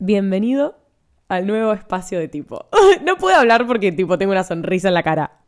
Bienvenido 0.00 0.76
al 1.28 1.48
nuevo 1.48 1.72
espacio 1.72 2.20
de 2.20 2.28
tipo. 2.28 2.66
no 3.04 3.16
puedo 3.16 3.36
hablar 3.36 3.66
porque 3.66 3.90
tipo 3.90 4.16
tengo 4.16 4.30
una 4.30 4.44
sonrisa 4.44 4.86
en 4.86 4.94
la 4.94 5.02
cara. 5.02 5.40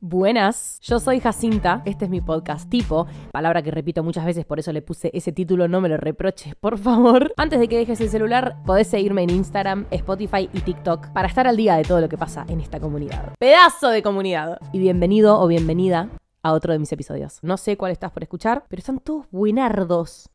Buenas, 0.00 0.80
yo 0.82 1.00
soy 1.00 1.18
Jacinta, 1.18 1.80
este 1.86 2.04
es 2.04 2.10
mi 2.10 2.20
podcast 2.20 2.68
tipo, 2.68 3.06
palabra 3.32 3.62
que 3.62 3.70
repito 3.70 4.02
muchas 4.02 4.26
veces, 4.26 4.44
por 4.44 4.58
eso 4.58 4.70
le 4.70 4.82
puse 4.82 5.10
ese 5.14 5.32
título, 5.32 5.66
no 5.66 5.80
me 5.80 5.88
lo 5.88 5.96
reproches, 5.96 6.54
por 6.56 6.76
favor. 6.76 7.32
Antes 7.38 7.58
de 7.58 7.68
que 7.68 7.78
dejes 7.78 8.02
el 8.02 8.10
celular, 8.10 8.56
podés 8.66 8.88
seguirme 8.88 9.22
en 9.22 9.30
Instagram, 9.30 9.86
Spotify 9.90 10.50
y 10.52 10.60
TikTok 10.60 11.08
para 11.14 11.28
estar 11.28 11.46
al 11.46 11.56
día 11.56 11.76
de 11.76 11.84
todo 11.84 12.02
lo 12.02 12.10
que 12.10 12.18
pasa 12.18 12.44
en 12.48 12.60
esta 12.60 12.80
comunidad. 12.80 13.32
Pedazo 13.38 13.88
de 13.88 14.02
comunidad. 14.02 14.58
Y 14.74 14.78
bienvenido 14.78 15.40
o 15.40 15.46
bienvenida 15.46 16.10
a 16.42 16.52
otro 16.52 16.74
de 16.74 16.80
mis 16.80 16.92
episodios. 16.92 17.38
No 17.40 17.56
sé 17.56 17.78
cuál 17.78 17.92
estás 17.92 18.12
por 18.12 18.22
escuchar, 18.22 18.66
pero 18.68 18.80
están 18.80 18.98
todos 18.98 19.24
buenardos. 19.30 20.28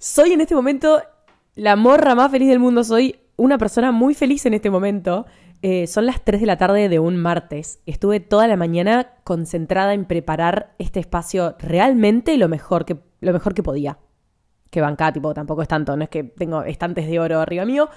Soy 0.00 0.32
en 0.32 0.40
este 0.40 0.54
momento 0.54 1.02
la 1.56 1.74
morra 1.74 2.14
más 2.14 2.30
feliz 2.30 2.48
del 2.48 2.60
mundo. 2.60 2.84
Soy 2.84 3.16
una 3.36 3.58
persona 3.58 3.90
muy 3.90 4.14
feliz 4.14 4.46
en 4.46 4.54
este 4.54 4.70
momento. 4.70 5.26
Eh, 5.60 5.88
son 5.88 6.06
las 6.06 6.24
3 6.24 6.40
de 6.40 6.46
la 6.46 6.56
tarde 6.56 6.88
de 6.88 7.00
un 7.00 7.16
martes. 7.16 7.80
Estuve 7.84 8.20
toda 8.20 8.46
la 8.46 8.56
mañana 8.56 9.14
concentrada 9.24 9.94
en 9.94 10.04
preparar 10.04 10.76
este 10.78 11.00
espacio 11.00 11.56
realmente 11.58 12.36
lo 12.36 12.48
mejor 12.48 12.84
que, 12.84 13.00
lo 13.20 13.32
mejor 13.32 13.54
que 13.54 13.64
podía. 13.64 13.98
Que 14.70 14.80
banca, 14.80 15.12
tipo, 15.12 15.34
tampoco 15.34 15.62
es 15.62 15.68
tanto, 15.68 15.96
no 15.96 16.04
es 16.04 16.10
que 16.10 16.22
tengo 16.22 16.62
estantes 16.62 17.08
de 17.08 17.18
oro 17.18 17.40
arriba 17.40 17.64
mío. 17.64 17.88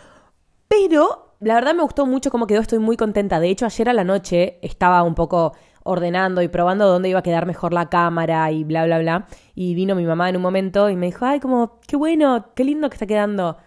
Pero 0.68 1.36
la 1.40 1.54
verdad 1.54 1.76
me 1.76 1.84
gustó 1.84 2.08
mucho 2.08 2.32
cómo 2.32 2.48
quedó, 2.48 2.62
estoy 2.62 2.80
muy 2.80 2.98
contenta. 2.98 3.40
De 3.40 3.50
hecho, 3.50 3.68
ayer 3.68 3.90
a 3.90 3.94
la 3.94 4.06
noche 4.06 4.58
estaba 4.64 5.04
un 5.04 5.14
poco 5.14 5.54
ordenando 5.84 6.42
y 6.42 6.48
probando 6.48 6.88
dónde 6.88 7.10
iba 7.10 7.20
a 7.20 7.24
quedar 7.24 7.46
mejor 7.46 7.74
la 7.74 7.90
cámara 7.90 8.52
y 8.52 8.64
bla, 8.64 8.86
bla, 8.86 9.00
bla. 9.00 9.28
Y 9.56 9.76
vino 9.76 9.96
mi 9.96 10.06
mamá 10.06 10.30
en 10.30 10.36
un 10.36 10.42
momento 10.42 10.90
y 10.90 10.96
me 10.96 11.08
dijo, 11.08 11.26
ay, 11.26 11.40
como, 11.40 11.80
qué 11.88 11.96
bueno, 11.96 12.48
qué 12.56 12.64
lindo 12.64 12.90
que 12.90 12.96
está 12.96 13.06
quedando. 13.08 13.58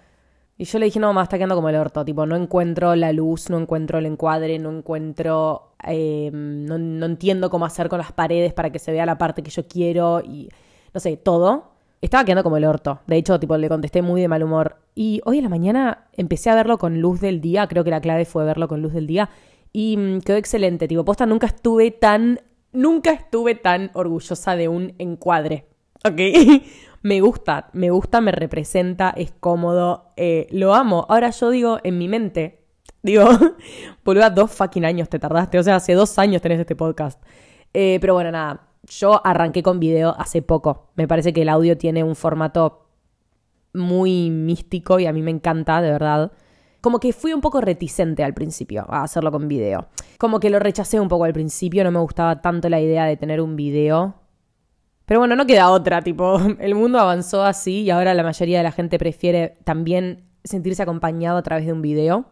Y 0.57 0.65
yo 0.65 0.79
le 0.79 0.87
dije, 0.87 1.01
no, 1.01 1.09
mamá, 1.09 1.25
está 1.25 1.37
quedando 1.37 1.57
como 1.57 1.69
el 1.69 1.77
orto. 1.77 2.05
Tipo, 2.05 2.27
no 2.27 2.37
encuentro 2.37 2.95
la 2.95 3.13
luz, 3.13 3.51
no 3.51 3.59
encuentro 3.59 3.99
el 3.99 4.07
encuadre, 4.07 4.59
no 4.59 4.71
encuentro. 4.71 5.73
Eh, 5.87 6.31
no, 6.33 6.79
no 6.79 7.07
entiendo 7.07 7.51
cómo 7.51 7.67
hacer 7.67 7.89
con 7.89 7.99
las 7.99 8.13
paredes 8.13 8.53
para 8.53 8.71
que 8.71 8.79
se 8.79 8.93
vea 8.93 9.05
la 9.05 9.19
parte 9.19 9.43
que 9.43 9.51
yo 9.51 9.67
quiero 9.67 10.21
y. 10.21 10.49
No 10.93 11.01
sé, 11.01 11.17
todo. 11.17 11.73
Estaba 12.01 12.25
quedando 12.25 12.45
como 12.45 12.57
el 12.57 12.67
orto. 12.67 13.01
De 13.07 13.17
hecho, 13.17 13.41
tipo, 13.41 13.57
le 13.57 13.69
contesté 13.69 14.03
muy 14.03 14.21
de 14.21 14.29
mal 14.29 14.43
humor. 14.45 14.77
Y 14.95 15.21
hoy 15.25 15.39
en 15.39 15.45
la 15.45 15.51
mañana 15.51 16.07
empecé 16.13 16.51
a 16.51 16.55
verlo 16.55 16.79
con 16.79 17.01
luz 17.01 17.21
del 17.21 17.41
día. 17.41 17.67
Creo 17.67 17.83
que 17.83 17.91
la 17.91 18.01
clave 18.01 18.25
fue 18.25 18.45
verlo 18.45 18.69
con 18.69 18.81
luz 18.81 18.93
del 18.93 19.07
día. 19.09 19.31
Y 19.75 19.99
mm, 19.99 20.21
quedó 20.21 20.39
excelente. 20.39 20.89
Tipo, 20.89 21.05
posta, 21.05 21.27
nunca 21.27 21.47
estuve 21.47 21.91
tan. 21.91 22.41
Nunca 22.73 23.11
estuve 23.11 23.57
tan 23.57 23.91
orgullosa 23.93 24.57
de 24.57 24.69
un 24.69 24.95
encuadre. 24.99 25.67
¿Ok? 26.07 26.21
me 27.05 27.21
gusta, 27.21 27.69
me 27.75 27.91
gusta, 27.91 28.23
me 28.23 28.33
representa, 28.33 29.11
es 29.11 29.33
cómodo, 29.33 30.13
eh, 30.17 30.47
lo 30.51 30.75
amo. 30.75 31.05
Ahora 31.11 31.31
yo 31.31 31.51
digo 31.51 31.79
en 31.85 31.99
mi 31.99 32.09
mente, 32.09 32.65
digo, 33.03 33.29
a 33.29 34.31
dos 34.31 34.51
fucking 34.51 34.87
años 34.87 35.11
te 35.11 35.19
tardaste, 35.19 35.59
o 35.59 35.63
sea, 35.63 35.77
hace 35.77 35.93
dos 35.93 36.19
años 36.19 36.41
tenés 36.41 36.61
este 36.61 36.75
podcast. 36.75 37.23
Eh, 37.75 37.99
pero 38.01 38.15
bueno, 38.15 38.31
nada, 38.33 38.69
yo 38.89 39.25
arranqué 39.25 39.63
con 39.63 39.81
video 39.81 40.15
hace 40.19 40.41
poco. 40.41 40.91
Me 40.95 41.07
parece 41.07 41.35
que 41.35 41.43
el 41.43 41.51
audio 41.51 41.77
tiene 41.77 42.03
un 42.03 42.17
formato 42.17 42.87
muy 43.75 44.31
místico 44.31 44.99
y 44.99 45.07
a 45.07 45.13
mí 45.13 45.21
me 45.21 45.31
encanta, 45.31 45.83
de 45.83 45.91
verdad. 45.91 46.33
Como 46.85 47.01
que 47.01 47.15
fui 47.15 47.33
un 47.33 47.41
poco 47.41 47.63
reticente 47.63 48.23
al 48.23 48.35
principio 48.35 48.85
a 48.91 49.05
hacerlo 49.05 49.33
con 49.33 49.49
video. 49.49 49.89
Como 50.19 50.39
que 50.39 50.51
lo 50.51 50.59
rechacé 50.59 51.01
un 51.01 51.09
poco 51.09 51.25
al 51.25 51.33
principio, 51.33 51.83
no 51.83 51.91
me 51.91 51.99
gustaba 51.99 52.43
tanto 52.43 52.69
la 52.69 52.79
idea 52.79 53.07
de 53.07 53.17
tener 53.17 53.41
un 53.41 53.57
video. 53.57 54.17
Pero 55.07 55.21
bueno, 55.21 55.35
no 55.35 55.47
queda 55.47 55.71
otra, 55.71 56.03
tipo, 56.03 56.39
el 56.61 56.75
mundo 56.75 57.01
avanzó 57.01 57.43
así 57.43 57.85
y 57.85 57.91
ahora 57.91 58.13
la 58.13 58.23
mayoría 58.23 58.59
de 58.59 58.65
la 58.65 58.71
gente 58.71 58.99
prefiere 58.99 59.57
también 59.65 60.29
sentirse 60.45 60.83
acompañado 60.83 61.39
a 61.39 61.43
través 61.43 61.65
de 61.65 61.73
un 61.73 61.81
video. 61.81 62.27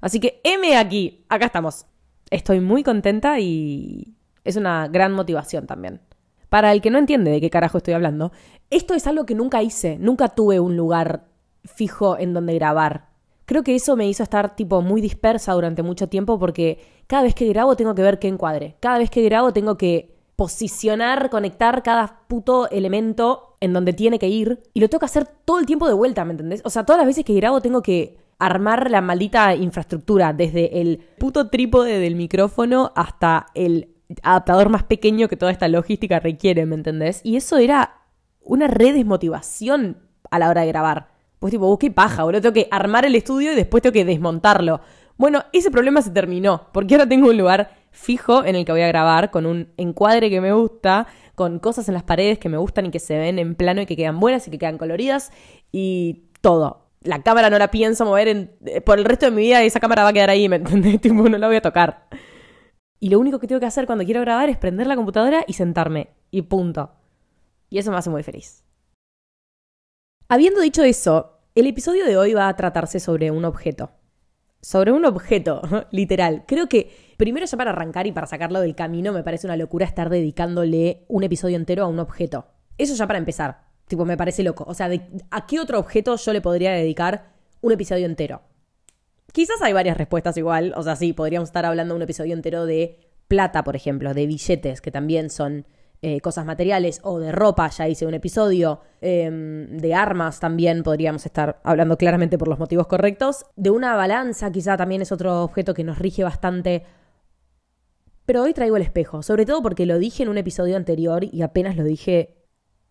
Así 0.00 0.18
que 0.18 0.40
M 0.44 0.74
aquí, 0.74 1.26
acá 1.28 1.44
estamos. 1.44 1.84
Estoy 2.30 2.60
muy 2.60 2.82
contenta 2.82 3.38
y 3.38 4.14
es 4.44 4.56
una 4.56 4.88
gran 4.88 5.12
motivación 5.12 5.66
también. 5.66 6.00
Para 6.48 6.72
el 6.72 6.80
que 6.80 6.88
no 6.88 6.96
entiende 6.96 7.30
de 7.30 7.42
qué 7.42 7.50
carajo 7.50 7.76
estoy 7.76 7.92
hablando, 7.92 8.32
esto 8.70 8.94
es 8.94 9.06
algo 9.06 9.26
que 9.26 9.34
nunca 9.34 9.62
hice, 9.62 9.98
nunca 9.98 10.28
tuve 10.28 10.58
un 10.58 10.74
lugar 10.74 11.26
fijo 11.64 12.16
en 12.16 12.32
donde 12.32 12.54
grabar. 12.54 13.11
Creo 13.44 13.62
que 13.62 13.74
eso 13.74 13.96
me 13.96 14.08
hizo 14.08 14.22
estar 14.22 14.56
tipo 14.56 14.82
muy 14.82 15.00
dispersa 15.00 15.52
durante 15.52 15.82
mucho 15.82 16.08
tiempo 16.08 16.38
porque 16.38 16.78
cada 17.06 17.24
vez 17.24 17.34
que 17.34 17.48
grabo 17.48 17.76
tengo 17.76 17.94
que 17.94 18.02
ver 18.02 18.18
qué 18.18 18.28
encuadre. 18.28 18.76
Cada 18.80 18.98
vez 18.98 19.10
que 19.10 19.22
grabo 19.22 19.52
tengo 19.52 19.76
que 19.76 20.14
posicionar, 20.36 21.30
conectar 21.30 21.82
cada 21.82 22.22
puto 22.28 22.68
elemento 22.70 23.56
en 23.60 23.72
donde 23.72 23.92
tiene 23.92 24.18
que 24.18 24.28
ir 24.28 24.62
y 24.74 24.80
lo 24.80 24.88
tengo 24.88 25.00
que 25.00 25.06
hacer 25.06 25.26
todo 25.44 25.58
el 25.58 25.66
tiempo 25.66 25.86
de 25.86 25.94
vuelta, 25.94 26.24
¿me 26.24 26.32
entendés? 26.32 26.62
O 26.64 26.70
sea, 26.70 26.84
todas 26.84 26.98
las 26.98 27.06
veces 27.06 27.24
que 27.24 27.34
grabo 27.34 27.60
tengo 27.60 27.82
que 27.82 28.16
armar 28.38 28.90
la 28.90 29.00
maldita 29.00 29.54
infraestructura, 29.54 30.32
desde 30.32 30.80
el 30.80 30.98
puto 31.18 31.48
trípode 31.48 32.00
del 32.00 32.16
micrófono 32.16 32.92
hasta 32.96 33.46
el 33.54 33.94
adaptador 34.22 34.68
más 34.68 34.82
pequeño 34.82 35.28
que 35.28 35.36
toda 35.36 35.52
esta 35.52 35.68
logística 35.68 36.18
requiere, 36.18 36.66
¿me 36.66 36.74
entendés? 36.74 37.20
Y 37.22 37.36
eso 37.36 37.56
era 37.56 38.00
una 38.40 38.66
redesmotivación 38.66 39.98
a 40.30 40.38
la 40.40 40.50
hora 40.50 40.62
de 40.62 40.68
grabar. 40.68 41.11
Pues 41.42 41.50
tipo, 41.50 41.66
busqué 41.66 41.90
paja, 41.90 42.22
boludo, 42.22 42.40
tengo 42.40 42.52
que 42.52 42.68
armar 42.70 43.04
el 43.04 43.16
estudio 43.16 43.52
y 43.52 43.56
después 43.56 43.82
tengo 43.82 43.92
que 43.92 44.04
desmontarlo. 44.04 44.80
Bueno, 45.16 45.42
ese 45.52 45.72
problema 45.72 46.00
se 46.00 46.12
terminó, 46.12 46.68
porque 46.72 46.94
ahora 46.94 47.08
tengo 47.08 47.30
un 47.30 47.36
lugar 47.36 47.74
fijo 47.90 48.44
en 48.44 48.54
el 48.54 48.64
que 48.64 48.70
voy 48.70 48.82
a 48.82 48.86
grabar, 48.86 49.32
con 49.32 49.46
un 49.46 49.72
encuadre 49.76 50.30
que 50.30 50.40
me 50.40 50.52
gusta, 50.52 51.08
con 51.34 51.58
cosas 51.58 51.88
en 51.88 51.94
las 51.94 52.04
paredes 52.04 52.38
que 52.38 52.48
me 52.48 52.58
gustan 52.58 52.86
y 52.86 52.90
que 52.92 53.00
se 53.00 53.18
ven 53.18 53.40
en 53.40 53.56
plano 53.56 53.80
y 53.80 53.86
que 53.86 53.96
quedan 53.96 54.20
buenas 54.20 54.46
y 54.46 54.52
que 54.52 54.58
quedan 54.58 54.78
coloridas 54.78 55.32
y 55.72 56.26
todo. 56.42 56.86
La 57.00 57.24
cámara 57.24 57.50
no 57.50 57.58
la 57.58 57.72
pienso 57.72 58.04
mover 58.04 58.28
eh, 58.64 58.80
por 58.80 59.00
el 59.00 59.04
resto 59.04 59.26
de 59.26 59.32
mi 59.32 59.42
vida, 59.42 59.64
esa 59.64 59.80
cámara 59.80 60.04
va 60.04 60.10
a 60.10 60.12
quedar 60.12 60.30
ahí, 60.30 60.48
¿me 60.48 60.54
entendés? 60.54 61.00
Tipo, 61.00 61.28
no 61.28 61.38
la 61.38 61.48
voy 61.48 61.56
a 61.56 61.62
tocar. 61.62 62.06
Y 63.00 63.08
lo 63.08 63.18
único 63.18 63.40
que 63.40 63.48
tengo 63.48 63.58
que 63.58 63.66
hacer 63.66 63.86
cuando 63.86 64.04
quiero 64.04 64.20
grabar 64.20 64.48
es 64.48 64.58
prender 64.58 64.86
la 64.86 64.94
computadora 64.94 65.42
y 65.48 65.54
sentarme. 65.54 66.10
Y 66.30 66.42
punto. 66.42 66.92
Y 67.68 67.78
eso 67.78 67.90
me 67.90 67.96
hace 67.96 68.10
muy 68.10 68.22
feliz. 68.22 68.62
Habiendo 70.32 70.62
dicho 70.62 70.82
eso, 70.82 71.40
el 71.54 71.66
episodio 71.66 72.06
de 72.06 72.16
hoy 72.16 72.32
va 72.32 72.48
a 72.48 72.56
tratarse 72.56 73.00
sobre 73.00 73.30
un 73.30 73.44
objeto. 73.44 73.90
Sobre 74.62 74.90
un 74.90 75.04
objeto, 75.04 75.60
literal. 75.90 76.44
Creo 76.48 76.70
que 76.70 76.90
primero 77.18 77.44
ya 77.44 77.58
para 77.58 77.72
arrancar 77.72 78.06
y 78.06 78.12
para 78.12 78.26
sacarlo 78.26 78.62
del 78.62 78.74
camino 78.74 79.12
me 79.12 79.22
parece 79.22 79.46
una 79.46 79.58
locura 79.58 79.84
estar 79.84 80.08
dedicándole 80.08 81.04
un 81.08 81.22
episodio 81.22 81.56
entero 81.56 81.84
a 81.84 81.86
un 81.86 81.98
objeto. 81.98 82.46
Eso 82.78 82.94
ya 82.94 83.06
para 83.06 83.18
empezar. 83.18 83.64
Tipo, 83.86 84.06
me 84.06 84.16
parece 84.16 84.42
loco. 84.42 84.64
O 84.66 84.72
sea, 84.72 84.90
¿a 85.30 85.46
qué 85.46 85.60
otro 85.60 85.78
objeto 85.78 86.16
yo 86.16 86.32
le 86.32 86.40
podría 86.40 86.72
dedicar 86.72 87.34
un 87.60 87.72
episodio 87.72 88.06
entero? 88.06 88.40
Quizás 89.32 89.60
hay 89.60 89.74
varias 89.74 89.98
respuestas 89.98 90.38
igual. 90.38 90.72
O 90.78 90.82
sea, 90.82 90.96
sí, 90.96 91.12
podríamos 91.12 91.50
estar 91.50 91.66
hablando 91.66 91.92
de 91.92 91.96
un 91.96 92.02
episodio 92.04 92.32
entero 92.32 92.64
de 92.64 93.00
plata, 93.28 93.64
por 93.64 93.76
ejemplo, 93.76 94.14
de 94.14 94.26
billetes, 94.26 94.80
que 94.80 94.90
también 94.90 95.28
son 95.28 95.66
eh, 96.02 96.20
cosas 96.20 96.44
materiales, 96.44 97.00
o 97.04 97.18
de 97.18 97.32
ropa, 97.32 97.68
ya 97.70 97.88
hice 97.88 98.06
un 98.06 98.14
episodio, 98.14 98.80
em, 99.00 99.78
de 99.78 99.94
armas 99.94 100.40
también 100.40 100.82
podríamos 100.82 101.24
estar 101.24 101.60
hablando 101.62 101.96
claramente 101.96 102.38
por 102.38 102.48
los 102.48 102.58
motivos 102.58 102.86
correctos. 102.88 103.46
De 103.56 103.70
una 103.70 103.94
balanza, 103.94 104.50
quizá 104.52 104.76
también 104.76 105.02
es 105.02 105.12
otro 105.12 105.42
objeto 105.42 105.74
que 105.74 105.84
nos 105.84 105.98
rige 105.98 106.24
bastante 106.24 106.84
pero 108.24 108.42
hoy 108.42 108.54
traigo 108.54 108.76
el 108.76 108.82
espejo, 108.82 109.22
sobre 109.22 109.44
todo 109.44 109.62
porque 109.62 109.86
lo 109.86 109.98
dije 109.98 110.22
en 110.22 110.28
un 110.28 110.38
episodio 110.38 110.76
anterior 110.76 111.24
y 111.24 111.42
apenas 111.42 111.76
lo 111.76 111.84
dije, 111.84 112.36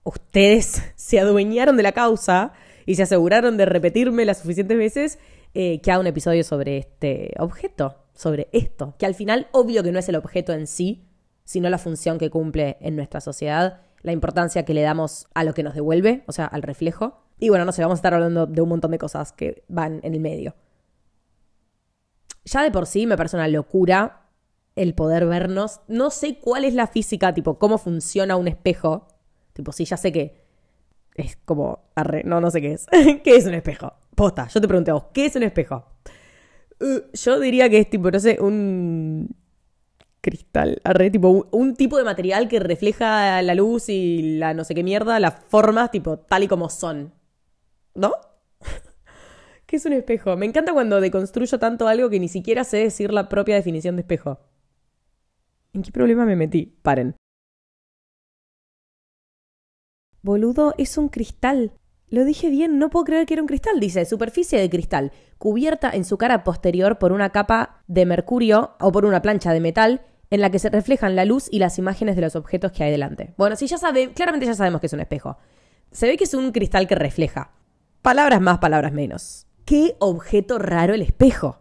ustedes 0.04 0.84
se 0.96 1.20
adueñaron 1.20 1.78
de 1.78 1.84
la 1.84 1.94
causa 1.94 2.54
y 2.86 2.96
se 2.96 3.04
aseguraron 3.04 3.58
de 3.58 3.66
repetirme 3.66 4.26
las 4.26 4.40
suficientes 4.40 4.78
veces 4.78 5.20
eh, 5.54 5.82
que 5.82 5.92
haga 5.92 6.00
un 6.00 6.08
episodio 6.08 6.44
sobre 6.44 6.78
este 6.78 7.34
objeto, 7.40 7.98
sobre 8.14 8.50
esto, 8.52 8.96
que 8.98 9.06
al 9.06 9.16
final 9.16 9.48
obvio 9.52 9.84
que 9.84 9.92
no 9.92 10.00
es 10.00 10.10
el 10.10 10.16
objeto 10.16 10.54
en 10.54 10.68
sí, 10.68 11.08
sino 11.52 11.70
la 11.70 11.78
función 11.78 12.18
que 12.18 12.30
cumple 12.30 12.78
en 12.80 12.96
nuestra 12.96 13.20
sociedad, 13.20 13.82
la 14.04 14.14
importancia 14.14 14.64
que 14.64 14.74
le 14.74 14.84
damos 14.84 15.28
a 15.34 15.44
lo 15.44 15.54
que 15.54 15.64
nos 15.64 15.76
devuelve, 15.76 16.24
o 16.26 16.32
sea, 16.32 16.46
al 16.46 16.62
reflejo. 16.62 17.26
Y 17.40 17.50
bueno, 17.50 17.66
no 17.66 17.74
sé, 17.74 17.82
vamos 17.82 17.98
a 17.98 18.00
estar 18.00 18.14
hablando 18.14 18.46
de 18.46 18.62
un 18.62 18.70
montón 18.70 18.92
de 18.92 18.98
cosas 18.98 19.34
que 19.34 19.66
van 19.68 20.00
en 20.04 20.14
el 20.14 20.22
medio. 20.22 20.56
Ya 22.46 22.64
de 22.64 22.72
por 22.72 22.86
sí 22.86 23.06
me 23.06 23.18
parece 23.18 23.36
una 23.36 23.50
locura 23.50 24.30
el 24.78 24.96
poder 24.96 25.26
vernos. 25.26 25.82
No 25.90 26.10
sé 26.10 26.40
cuál 26.40 26.64
es 26.64 26.74
la 26.74 26.88
física, 26.88 27.34
tipo, 27.34 27.60
cómo 27.60 27.78
funciona 27.78 28.38
un 28.38 28.48
espejo. 28.48 29.10
Tipo, 29.52 29.74
sí, 29.74 29.84
ya 29.84 29.98
sé 29.98 30.14
que 30.14 30.46
es 31.16 31.36
como. 31.44 31.84
no, 32.24 32.40
no 32.40 32.50
sé 32.50 32.62
qué 32.62 32.72
es. 32.72 32.86
¿Qué 33.26 33.36
es 33.36 33.46
un 33.46 33.56
espejo? 33.56 33.92
Posta, 34.16 34.48
yo 34.48 34.62
te 34.62 34.70
pregunté 34.70 34.92
a 34.92 34.94
vos, 34.94 35.08
¿qué 35.14 35.26
es 35.26 35.36
un 35.36 35.44
espejo? 35.44 35.84
Uh, 36.80 37.02
yo 37.12 37.42
diría 37.42 37.70
que 37.70 37.80
es 37.80 37.90
tipo, 37.90 38.10
no 38.10 38.20
sé, 38.22 38.38
un 38.40 39.36
cristal, 40.22 40.80
arre, 40.84 41.10
tipo 41.10 41.48
un, 41.52 41.76
tipo 41.76 41.98
de 41.98 42.04
material 42.04 42.48
que 42.48 42.60
refleja 42.60 43.42
la 43.42 43.56
luz 43.56 43.90
y 43.90 44.38
la 44.38 44.54
no 44.54 44.64
sé 44.64 44.76
qué 44.76 44.84
mierda, 44.84 45.20
las 45.20 45.44
formas, 45.50 45.92
tipo, 45.92 46.20
tal 46.20 46.44
y 46.44 46.48
como 46.48 46.70
son. 46.70 47.14
¿No? 47.96 48.14
¿Qué 49.66 49.78
es 49.78 49.86
un 49.86 49.94
espejo? 49.94 50.38
Me 50.38 50.46
encanta 50.46 50.74
cuando 50.74 51.02
deconstruyo 51.02 51.60
tanto 51.60 51.88
algo 51.88 52.10
que 52.10 52.20
ni 52.20 52.28
siquiera 52.28 52.64
sé 52.64 52.78
decir 52.78 53.12
la 53.12 53.28
propia 53.28 53.56
definición 53.56 53.96
de 53.96 54.02
espejo. 54.02 54.40
¿En 55.74 55.82
qué 55.82 55.92
problema 55.92 56.26
me 56.26 56.36
metí? 56.36 56.78
Paren. 56.82 57.16
Boludo, 60.22 60.76
es 60.78 60.98
un 60.98 61.10
cristal. 61.10 61.74
Lo 62.10 62.26
dije 62.26 62.50
bien, 62.50 62.78
no 62.78 62.90
puedo 62.90 63.06
creer 63.06 63.26
que 63.26 63.34
era 63.34 63.42
un 63.42 63.48
cristal. 63.48 63.80
Dice, 63.80 64.06
superficie 64.06 64.60
de 64.60 64.70
cristal, 64.70 65.12
cubierta 65.38 65.90
en 65.90 66.06
su 66.06 66.18
cara 66.18 66.44
posterior 66.44 67.00
por 67.00 67.12
una 67.14 67.32
capa 67.32 67.82
de 67.88 68.06
mercurio 68.06 68.76
o 68.80 68.92
por 68.92 69.06
una 69.06 69.22
plancha 69.22 69.54
de 69.54 69.62
metal 69.62 70.02
en 70.32 70.42
la 70.42 70.50
que 70.50 70.58
se 70.58 70.70
reflejan 70.70 71.16
la 71.16 71.26
luz 71.26 71.48
y 71.52 71.60
las 71.60 71.78
imágenes 71.78 72.16
de 72.16 72.24
los 72.24 72.36
objetos 72.36 72.72
que 72.72 72.84
hay 72.84 72.90
delante. 72.90 73.36
Bueno, 73.38 73.56
si 73.56 73.68
ya 73.68 73.78
sabe, 73.78 74.14
claramente 74.14 74.48
ya 74.48 74.56
sabemos 74.56 74.82
que 74.82 74.88
es 74.88 74.94
un 74.94 75.00
espejo. 75.00 75.38
Se 75.92 76.08
ve 76.08 76.18
que 76.18 76.24
es 76.24 76.34
un 76.34 76.52
cristal 76.52 76.88
que 76.88 76.96
refleja. 76.96 77.52
Palabras 78.02 78.42
más, 78.42 78.58
palabras 78.58 78.94
menos. 78.94 79.46
¿Qué 79.66 79.96
objeto 80.00 80.58
raro 80.58 80.96
el 80.96 81.04
espejo? 81.04 81.60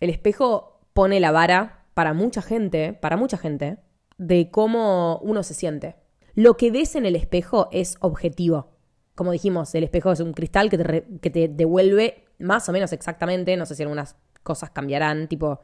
El 0.00 0.10
espejo 0.10 0.80
pone 0.92 1.20
la 1.20 1.30
vara 1.30 1.86
para 1.94 2.12
mucha 2.12 2.42
gente, 2.42 2.92
para 2.92 3.16
mucha 3.16 3.38
gente, 3.38 3.78
de 4.18 4.50
cómo 4.50 5.20
uno 5.22 5.44
se 5.44 5.54
siente. 5.54 5.94
Lo 6.34 6.56
que 6.56 6.72
ves 6.72 6.96
en 6.96 7.06
el 7.06 7.14
espejo 7.14 7.68
es 7.70 7.96
objetivo 8.00 8.76
como 9.16 9.32
dijimos, 9.32 9.74
el 9.74 9.82
espejo 9.82 10.12
es 10.12 10.20
un 10.20 10.34
cristal 10.34 10.70
que 10.70 10.78
te, 10.78 11.04
que 11.20 11.30
te 11.30 11.48
devuelve 11.48 12.26
más 12.38 12.68
o 12.68 12.72
menos 12.72 12.92
exactamente, 12.92 13.56
no 13.56 13.64
sé 13.64 13.74
si 13.74 13.82
algunas 13.82 14.14
cosas 14.44 14.70
cambiarán, 14.70 15.26
tipo 15.26 15.60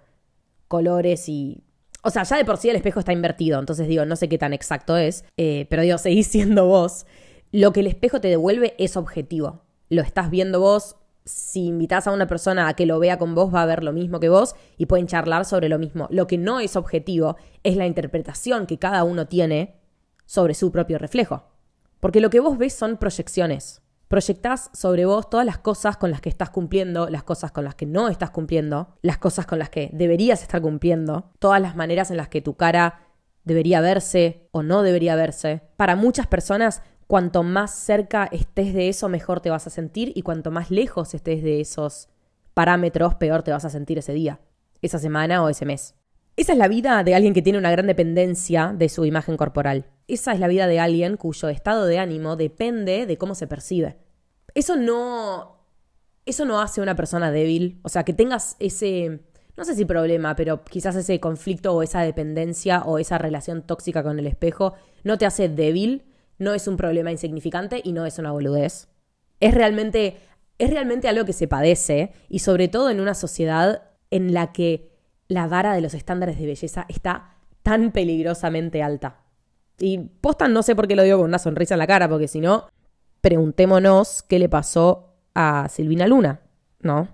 colores 0.66 1.28
y... 1.28 1.62
O 2.02 2.10
sea, 2.10 2.24
ya 2.24 2.36
de 2.36 2.44
por 2.44 2.58
sí 2.58 2.68
el 2.68 2.76
espejo 2.76 3.00
está 3.00 3.12
invertido, 3.12 3.58
entonces 3.58 3.86
digo, 3.88 4.04
no 4.04 4.16
sé 4.16 4.28
qué 4.28 4.36
tan 4.36 4.52
exacto 4.52 4.96
es, 4.96 5.24
eh, 5.36 5.66
pero 5.70 5.82
digo, 5.82 5.98
seguís 5.98 6.26
siendo 6.26 6.66
vos. 6.66 7.06
Lo 7.52 7.72
que 7.72 7.80
el 7.80 7.86
espejo 7.86 8.20
te 8.20 8.28
devuelve 8.28 8.74
es 8.78 8.96
objetivo. 8.96 9.62
Lo 9.88 10.02
estás 10.02 10.30
viendo 10.30 10.60
vos, 10.60 10.96
si 11.24 11.66
invitas 11.66 12.06
a 12.06 12.12
una 12.12 12.26
persona 12.26 12.68
a 12.68 12.74
que 12.74 12.86
lo 12.86 12.98
vea 12.98 13.18
con 13.18 13.34
vos, 13.34 13.54
va 13.54 13.62
a 13.62 13.66
ver 13.66 13.84
lo 13.84 13.92
mismo 13.92 14.20
que 14.20 14.28
vos 14.28 14.54
y 14.76 14.86
pueden 14.86 15.06
charlar 15.06 15.44
sobre 15.44 15.68
lo 15.68 15.78
mismo. 15.78 16.08
Lo 16.10 16.26
que 16.26 16.38
no 16.38 16.60
es 16.60 16.76
objetivo 16.76 17.36
es 17.62 17.76
la 17.76 17.86
interpretación 17.86 18.66
que 18.66 18.78
cada 18.78 19.04
uno 19.04 19.26
tiene 19.26 19.76
sobre 20.26 20.54
su 20.54 20.72
propio 20.72 20.98
reflejo. 20.98 21.44
Porque 22.00 22.20
lo 22.20 22.30
que 22.30 22.40
vos 22.40 22.58
ves 22.58 22.72
son 22.72 22.96
proyecciones. 22.96 23.82
Proyectás 24.12 24.68
sobre 24.74 25.06
vos 25.06 25.30
todas 25.30 25.46
las 25.46 25.56
cosas 25.56 25.96
con 25.96 26.10
las 26.10 26.20
que 26.20 26.28
estás 26.28 26.50
cumpliendo, 26.50 27.08
las 27.08 27.22
cosas 27.22 27.50
con 27.50 27.64
las 27.64 27.74
que 27.74 27.86
no 27.86 28.10
estás 28.10 28.28
cumpliendo, 28.28 28.94
las 29.00 29.16
cosas 29.16 29.46
con 29.46 29.58
las 29.58 29.70
que 29.70 29.88
deberías 29.94 30.42
estar 30.42 30.60
cumpliendo, 30.60 31.30
todas 31.38 31.62
las 31.62 31.76
maneras 31.76 32.10
en 32.10 32.18
las 32.18 32.28
que 32.28 32.42
tu 32.42 32.54
cara 32.54 33.00
debería 33.44 33.80
verse 33.80 34.50
o 34.50 34.62
no 34.62 34.82
debería 34.82 35.16
verse. 35.16 35.62
Para 35.78 35.96
muchas 35.96 36.26
personas, 36.26 36.82
cuanto 37.06 37.42
más 37.42 37.74
cerca 37.74 38.28
estés 38.30 38.74
de 38.74 38.90
eso, 38.90 39.08
mejor 39.08 39.40
te 39.40 39.48
vas 39.48 39.66
a 39.66 39.70
sentir 39.70 40.12
y 40.14 40.20
cuanto 40.20 40.50
más 40.50 40.70
lejos 40.70 41.14
estés 41.14 41.42
de 41.42 41.62
esos 41.62 42.10
parámetros, 42.52 43.14
peor 43.14 43.42
te 43.42 43.52
vas 43.52 43.64
a 43.64 43.70
sentir 43.70 43.96
ese 43.96 44.12
día, 44.12 44.40
esa 44.82 44.98
semana 44.98 45.42
o 45.42 45.48
ese 45.48 45.64
mes. 45.64 45.94
Esa 46.36 46.52
es 46.52 46.58
la 46.58 46.68
vida 46.68 47.02
de 47.02 47.14
alguien 47.14 47.32
que 47.32 47.40
tiene 47.40 47.58
una 47.58 47.70
gran 47.70 47.86
dependencia 47.86 48.74
de 48.76 48.90
su 48.90 49.06
imagen 49.06 49.38
corporal. 49.38 49.86
Esa 50.08 50.32
es 50.32 50.40
la 50.40 50.48
vida 50.48 50.66
de 50.66 50.80
alguien 50.80 51.16
cuyo 51.16 51.48
estado 51.48 51.86
de 51.86 51.98
ánimo 51.98 52.36
depende 52.36 53.06
de 53.06 53.18
cómo 53.18 53.34
se 53.34 53.46
percibe. 53.46 53.96
Eso 54.54 54.76
no. 54.76 55.58
Eso 56.24 56.44
no 56.44 56.60
hace 56.60 56.80
una 56.80 56.94
persona 56.94 57.30
débil. 57.30 57.80
O 57.82 57.88
sea, 57.88 58.04
que 58.04 58.12
tengas 58.12 58.56
ese. 58.58 59.20
No 59.56 59.64
sé 59.64 59.74
si 59.74 59.84
problema, 59.84 60.34
pero 60.34 60.64
quizás 60.64 60.96
ese 60.96 61.20
conflicto 61.20 61.74
o 61.74 61.82
esa 61.82 62.00
dependencia 62.02 62.82
o 62.84 62.98
esa 62.98 63.18
relación 63.18 63.62
tóxica 63.62 64.02
con 64.02 64.18
el 64.18 64.26
espejo 64.26 64.74
no 65.04 65.18
te 65.18 65.26
hace 65.26 65.50
débil, 65.50 66.04
no 66.38 66.54
es 66.54 66.66
un 66.68 66.78
problema 66.78 67.12
insignificante 67.12 67.82
y 67.84 67.92
no 67.92 68.06
es 68.06 68.18
una 68.18 68.32
boludez. 68.32 68.88
Es 69.40 69.52
realmente, 69.52 70.16
es 70.58 70.70
realmente 70.70 71.08
algo 71.08 71.26
que 71.26 71.34
se 71.34 71.48
padece 71.48 72.12
y 72.30 72.38
sobre 72.38 72.68
todo 72.68 72.88
en 72.88 73.00
una 73.00 73.12
sociedad 73.12 73.90
en 74.10 74.32
la 74.32 74.52
que 74.52 74.90
la 75.28 75.48
vara 75.48 75.74
de 75.74 75.82
los 75.82 75.92
estándares 75.92 76.38
de 76.38 76.46
belleza 76.46 76.86
está 76.88 77.36
tan 77.62 77.92
peligrosamente 77.92 78.82
alta. 78.82 79.21
Y 79.78 79.98
posta 79.98 80.48
no 80.48 80.62
sé 80.62 80.76
por 80.76 80.86
qué 80.86 80.96
lo 80.96 81.02
digo 81.02 81.18
con 81.18 81.28
una 81.28 81.38
sonrisa 81.38 81.74
en 81.74 81.78
la 81.78 81.86
cara, 81.86 82.08
porque 82.08 82.28
si 82.28 82.40
no, 82.40 82.68
preguntémonos 83.20 84.22
qué 84.22 84.38
le 84.38 84.48
pasó 84.48 85.14
a 85.34 85.68
Silvina 85.68 86.06
Luna, 86.06 86.40
¿no? 86.80 87.08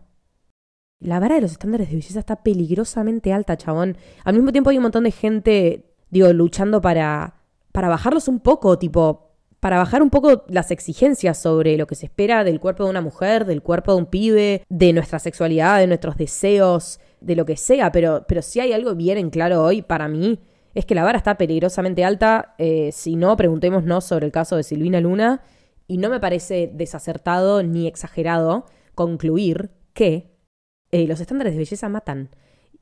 La 1.00 1.20
vara 1.20 1.36
de 1.36 1.42
los 1.42 1.52
estándares 1.52 1.88
de 1.88 1.96
belleza 1.96 2.18
está 2.18 2.42
peligrosamente 2.42 3.32
alta, 3.32 3.56
chabón. 3.56 3.96
Al 4.24 4.34
mismo 4.34 4.50
tiempo 4.50 4.70
hay 4.70 4.78
un 4.78 4.82
montón 4.82 5.04
de 5.04 5.12
gente, 5.12 5.94
digo, 6.10 6.32
luchando 6.32 6.80
para, 6.80 7.36
para 7.70 7.88
bajarlos 7.88 8.26
un 8.26 8.40
poco, 8.40 8.78
tipo, 8.78 9.28
para 9.60 9.78
bajar 9.78 10.02
un 10.02 10.10
poco 10.10 10.44
las 10.48 10.70
exigencias 10.70 11.38
sobre 11.38 11.76
lo 11.76 11.86
que 11.86 11.94
se 11.94 12.06
espera 12.06 12.42
del 12.42 12.58
cuerpo 12.58 12.84
de 12.84 12.90
una 12.90 13.00
mujer, 13.00 13.44
del 13.44 13.62
cuerpo 13.62 13.92
de 13.92 13.98
un 13.98 14.06
pibe, 14.06 14.64
de 14.68 14.92
nuestra 14.92 15.18
sexualidad, 15.20 15.78
de 15.78 15.86
nuestros 15.86 16.16
deseos, 16.16 17.00
de 17.20 17.36
lo 17.36 17.44
que 17.44 17.56
sea, 17.56 17.92
pero, 17.92 18.24
pero 18.28 18.42
si 18.42 18.60
hay 18.60 18.72
algo 18.72 18.94
bien 18.94 19.18
en 19.18 19.30
claro 19.30 19.62
hoy 19.62 19.82
para 19.82 20.08
mí, 20.08 20.40
es 20.78 20.86
que 20.86 20.94
la 20.94 21.02
vara 21.02 21.18
está 21.18 21.36
peligrosamente 21.36 22.04
alta. 22.04 22.54
Eh, 22.56 22.92
si 22.92 23.16
no, 23.16 23.36
preguntémonos 23.36 24.04
sobre 24.04 24.26
el 24.26 24.32
caso 24.32 24.54
de 24.54 24.62
Silvina 24.62 25.00
Luna. 25.00 25.42
Y 25.88 25.98
no 25.98 26.08
me 26.08 26.20
parece 26.20 26.70
desacertado 26.72 27.64
ni 27.64 27.88
exagerado 27.88 28.64
concluir 28.94 29.72
que 29.92 30.38
eh, 30.92 31.08
los 31.08 31.18
estándares 31.18 31.54
de 31.54 31.58
belleza 31.58 31.88
matan. 31.88 32.30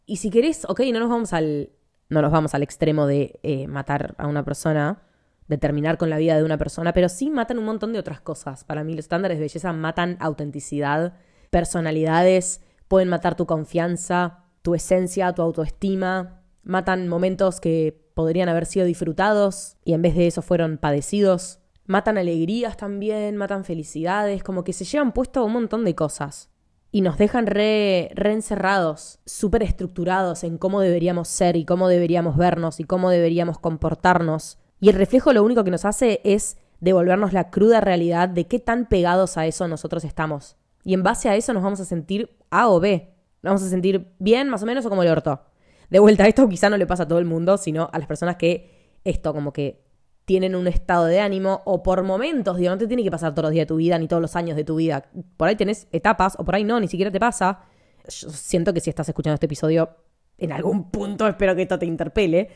Y 0.04 0.16
si 0.16 0.28
querés, 0.28 0.66
ok, 0.68 0.82
no 0.92 1.00
nos 1.00 1.08
vamos 1.08 1.32
al, 1.32 1.70
no 2.10 2.20
nos 2.20 2.30
vamos 2.30 2.54
al 2.54 2.62
extremo 2.62 3.06
de 3.06 3.40
eh, 3.42 3.66
matar 3.66 4.14
a 4.18 4.26
una 4.26 4.44
persona, 4.44 5.02
de 5.48 5.56
terminar 5.56 5.96
con 5.96 6.10
la 6.10 6.18
vida 6.18 6.36
de 6.36 6.44
una 6.44 6.58
persona, 6.58 6.92
pero 6.92 7.08
sí 7.08 7.30
matan 7.30 7.58
un 7.58 7.64
montón 7.64 7.94
de 7.94 7.98
otras 7.98 8.20
cosas. 8.20 8.64
Para 8.64 8.84
mí 8.84 8.92
los 8.92 9.06
estándares 9.06 9.38
de 9.38 9.44
belleza 9.44 9.72
matan 9.72 10.18
autenticidad, 10.20 11.14
personalidades, 11.48 12.60
pueden 12.88 13.08
matar 13.08 13.36
tu 13.36 13.46
confianza, 13.46 14.44
tu 14.60 14.74
esencia, 14.74 15.32
tu 15.32 15.40
autoestima, 15.40 16.35
matan 16.66 17.08
momentos 17.08 17.60
que 17.60 17.96
podrían 18.14 18.48
haber 18.48 18.66
sido 18.66 18.84
disfrutados 18.84 19.76
y 19.84 19.94
en 19.94 20.02
vez 20.02 20.16
de 20.16 20.26
eso 20.26 20.42
fueron 20.42 20.78
padecidos, 20.78 21.60
matan 21.86 22.18
alegrías 22.18 22.76
también, 22.76 23.36
matan 23.36 23.64
felicidades, 23.64 24.42
como 24.42 24.64
que 24.64 24.72
se 24.72 24.84
llevan 24.84 25.12
puesto 25.12 25.44
un 25.44 25.52
montón 25.52 25.84
de 25.84 25.94
cosas 25.94 26.50
y 26.90 27.02
nos 27.02 27.18
dejan 27.18 27.46
re, 27.46 28.10
reencerrados, 28.14 29.20
súper 29.26 29.62
estructurados 29.62 30.44
en 30.44 30.58
cómo 30.58 30.80
deberíamos 30.80 31.28
ser 31.28 31.56
y 31.56 31.64
cómo 31.64 31.88
deberíamos 31.88 32.36
vernos 32.36 32.80
y 32.80 32.84
cómo 32.84 33.10
deberíamos 33.10 33.58
comportarnos. 33.58 34.58
Y 34.80 34.88
el 34.88 34.96
reflejo 34.96 35.32
lo 35.32 35.44
único 35.44 35.62
que 35.62 35.70
nos 35.70 35.84
hace 35.84 36.20
es 36.24 36.56
devolvernos 36.80 37.32
la 37.32 37.50
cruda 37.50 37.80
realidad 37.80 38.28
de 38.28 38.46
qué 38.46 38.58
tan 38.58 38.88
pegados 38.88 39.36
a 39.36 39.46
eso 39.46 39.68
nosotros 39.68 40.04
estamos. 40.04 40.56
Y 40.84 40.94
en 40.94 41.02
base 41.02 41.28
a 41.28 41.36
eso 41.36 41.52
nos 41.52 41.62
vamos 41.62 41.80
a 41.80 41.84
sentir 41.84 42.36
A 42.50 42.68
o 42.68 42.80
B. 42.80 43.14
Nos 43.42 43.50
vamos 43.50 43.62
a 43.62 43.68
sentir 43.68 44.12
bien, 44.18 44.48
más 44.48 44.62
o 44.62 44.66
menos, 44.66 44.86
o 44.86 44.88
como 44.88 45.02
el 45.02 45.08
orto. 45.08 45.42
De 45.90 45.98
vuelta, 45.98 46.26
esto 46.26 46.48
quizá 46.48 46.68
no 46.68 46.76
le 46.76 46.86
pasa 46.86 47.04
a 47.04 47.08
todo 47.08 47.18
el 47.18 47.24
mundo, 47.24 47.56
sino 47.58 47.88
a 47.92 47.98
las 47.98 48.06
personas 48.06 48.36
que 48.36 48.98
esto, 49.04 49.32
como 49.32 49.52
que 49.52 49.84
tienen 50.24 50.56
un 50.56 50.66
estado 50.66 51.04
de 51.04 51.20
ánimo 51.20 51.62
o 51.64 51.82
por 51.82 52.02
momentos, 52.02 52.56
digo, 52.56 52.70
no 52.70 52.78
te 52.78 52.88
tiene 52.88 53.04
que 53.04 53.10
pasar 53.10 53.32
todos 53.32 53.44
los 53.44 53.52
días 53.52 53.62
de 53.62 53.68
tu 53.68 53.76
vida 53.76 53.96
ni 53.98 54.08
todos 54.08 54.20
los 54.20 54.34
años 54.34 54.56
de 54.56 54.64
tu 54.64 54.76
vida. 54.76 55.04
Por 55.36 55.48
ahí 55.48 55.54
tenés 55.54 55.86
etapas 55.92 56.34
o 56.38 56.44
por 56.44 56.56
ahí 56.56 56.64
no, 56.64 56.80
ni 56.80 56.88
siquiera 56.88 57.12
te 57.12 57.20
pasa. 57.20 57.60
Yo 58.08 58.30
siento 58.30 58.74
que 58.74 58.80
si 58.80 58.90
estás 58.90 59.08
escuchando 59.08 59.34
este 59.34 59.46
episodio, 59.46 59.90
en 60.38 60.52
algún 60.52 60.90
punto 60.90 61.26
espero 61.28 61.54
que 61.54 61.62
esto 61.62 61.78
te 61.78 61.86
interpele. 61.86 62.48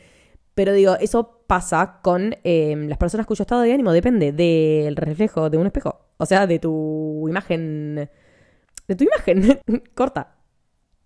Pero 0.53 0.73
digo, 0.73 0.95
eso 0.99 1.43
pasa 1.47 1.99
con 2.01 2.35
eh, 2.43 2.75
las 2.75 2.97
personas 2.97 3.25
cuyo 3.25 3.43
estado 3.43 3.61
de 3.61 3.73
ánimo 3.73 3.93
depende 3.93 4.33
del 4.33 4.97
reflejo 4.97 5.49
de 5.49 5.57
un 5.57 5.65
espejo. 5.67 6.07
O 6.17 6.25
sea, 6.25 6.45
de 6.45 6.59
tu 6.59 7.25
imagen 7.29 8.09
de 8.87 8.95
tu 8.95 9.03
imagen. 9.05 9.59
Corta. 9.95 10.35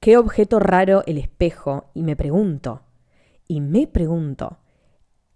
¿Qué 0.06 0.18
objeto 0.18 0.60
raro 0.60 1.02
el 1.08 1.18
espejo? 1.18 1.90
Y 1.96 2.04
me 2.04 2.16
pregunto, 2.16 2.84
y 3.48 3.60
me 3.60 3.88
pregunto, 3.88 4.60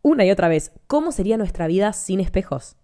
una 0.03 0.25
y 0.25 0.29
otra 0.29 0.47
vez, 0.47 0.73
¿cómo 0.85 1.11
sería 1.11 1.37
nuestra 1.37 1.65
vida 1.65 1.91
sin 1.91 2.19
espejos? 2.19 2.75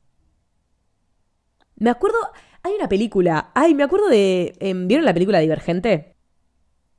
Me 1.76 1.92
acuerdo, 1.92 2.18
hay 2.64 2.74
una 2.74 2.90
película, 2.90 3.52
ay, 3.54 3.76
me 3.76 3.84
acuerdo 3.84 4.10
de, 4.10 4.56
em, 4.62 4.88
¿vieron 4.88 5.06
la 5.06 5.14
película 5.14 5.38
Divergente? 5.38 6.16